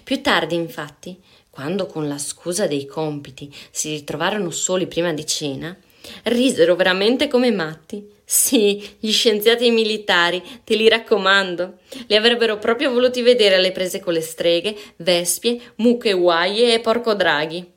Più 0.02 0.22
tardi, 0.22 0.54
infatti, 0.54 1.20
quando 1.50 1.86
con 1.86 2.08
la 2.08 2.18
scusa 2.18 2.66
dei 2.66 2.86
compiti 2.86 3.52
si 3.70 3.90
ritrovarono 3.90 4.50
soli 4.50 4.86
prima 4.86 5.12
di 5.12 5.26
cena, 5.26 5.76
risero 6.24 6.76
veramente 6.76 7.28
come 7.28 7.50
matti. 7.50 8.10
Sì, 8.24 8.96
gli 8.98 9.12
scienziati 9.12 9.70
militari, 9.70 10.42
te 10.64 10.76
li 10.76 10.88
raccomando. 10.88 11.80
Li 12.06 12.16
avrebbero 12.16 12.58
proprio 12.58 12.90
voluti 12.90 13.20
vedere 13.20 13.56
alle 13.56 13.72
prese 13.72 14.00
con 14.00 14.14
le 14.14 14.22
streghe, 14.22 14.74
vespie, 14.96 15.60
mucche 15.76 16.12
uaie 16.12 16.72
e 16.72 16.80
porcodraghi. 16.80 17.70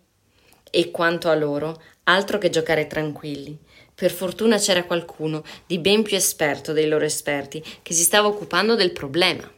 E 0.72 0.92
quanto 0.92 1.30
a 1.30 1.36
loro, 1.36 1.82
altro 2.04 2.38
che 2.38 2.50
giocare 2.50 2.88
tranquilli. 2.88 3.58
Per 4.00 4.12
fortuna 4.12 4.60
c'era 4.60 4.84
qualcuno 4.84 5.44
di 5.66 5.80
ben 5.80 6.04
più 6.04 6.16
esperto 6.16 6.72
dei 6.72 6.88
loro 6.88 7.04
esperti 7.04 7.64
che 7.82 7.96
si 7.96 8.04
stava 8.04 8.28
occupando 8.28 8.76
del 8.76 8.92
problema. 8.92 9.52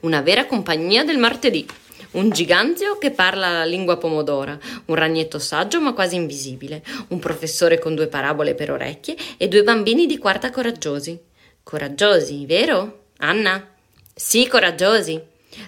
Una 0.00 0.22
vera 0.22 0.46
compagnia 0.46 1.04
del 1.04 1.18
martedì 1.18 1.66
un 2.12 2.30
giganteo 2.30 2.96
che 2.96 3.10
parla 3.10 3.50
la 3.50 3.64
lingua 3.66 3.98
pomodora, 3.98 4.58
un 4.86 4.94
ragnetto 4.94 5.38
saggio 5.38 5.82
ma 5.82 5.92
quasi 5.92 6.14
invisibile, 6.14 6.82
un 7.08 7.18
professore 7.18 7.78
con 7.78 7.94
due 7.94 8.06
parabole 8.06 8.54
per 8.54 8.70
orecchie 8.70 9.16
e 9.36 9.48
due 9.48 9.62
bambini 9.62 10.06
di 10.06 10.16
quarta 10.16 10.50
coraggiosi. 10.50 11.20
Coraggiosi, 11.62 12.46
vero? 12.46 13.08
Anna? 13.18 13.68
Sì, 14.14 14.48
coraggiosi. 14.48 15.20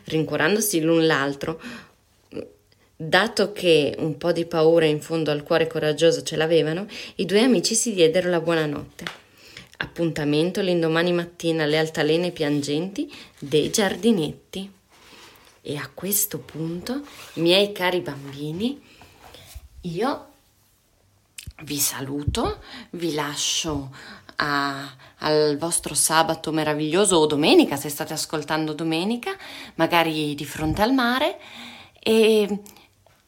Rincuorandosi 0.04 0.80
l'un 0.80 1.04
l'altro, 1.04 1.60
dato 2.96 3.52
che 3.52 3.94
un 3.98 4.16
po' 4.16 4.32
di 4.32 4.46
paura 4.46 4.86
in 4.86 5.02
fondo 5.02 5.30
al 5.30 5.42
cuore 5.42 5.66
coraggioso 5.66 6.22
ce 6.22 6.36
l'avevano, 6.36 6.86
i 7.16 7.26
due 7.26 7.42
amici 7.42 7.74
si 7.74 7.92
diedero 7.92 8.30
la 8.30 8.40
buonanotte. 8.40 9.04
Appuntamento 9.78 10.62
l'indomani 10.62 11.12
mattina 11.12 11.64
alle 11.64 11.78
altalene 11.78 12.30
piangenti 12.30 13.12
dei 13.38 13.70
giardinetti. 13.70 14.72
E 15.60 15.76
a 15.76 15.90
questo 15.92 16.38
punto, 16.38 17.02
miei 17.34 17.72
cari 17.72 18.00
bambini, 18.00 18.80
io 19.82 20.26
vi 21.62 21.78
saluto, 21.78 22.60
vi 22.90 23.12
lascio 23.12 23.90
a, 24.36 24.96
al 25.18 25.56
vostro 25.58 25.94
sabato 25.94 26.52
meraviglioso 26.52 27.16
o 27.16 27.26
domenica, 27.26 27.76
se 27.76 27.88
state 27.88 28.12
ascoltando 28.12 28.72
domenica, 28.72 29.36
magari 29.74 30.34
di 30.34 30.44
fronte 30.44 30.82
al 30.82 30.94
mare. 30.94 31.38
E 31.98 32.60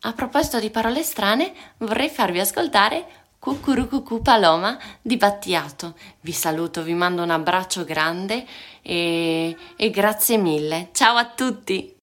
a 0.00 0.12
proposito 0.12 0.60
di 0.60 0.70
parole 0.70 1.02
strane, 1.02 1.52
vorrei 1.78 2.08
farvi 2.08 2.40
ascoltare 2.40 3.06
Cucurucucù 3.38 4.20
Paloma 4.20 4.78
di 5.00 5.16
Battiato. 5.16 5.94
Vi 6.20 6.32
saluto, 6.32 6.82
vi 6.82 6.94
mando 6.94 7.22
un 7.22 7.30
abbraccio 7.30 7.84
grande 7.84 8.44
e, 8.82 9.56
e 9.76 9.90
grazie 9.90 10.36
mille. 10.36 10.90
Ciao 10.92 11.16
a 11.16 11.26
tutti! 11.26 11.96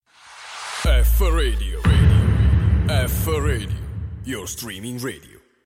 F 0.81 1.19
Radio, 1.19 1.81
radio. 1.83 3.07
F 3.07 3.27
Radio, 3.27 3.79
your 4.23 4.47
streaming 4.47 5.01
radio. 5.01 5.34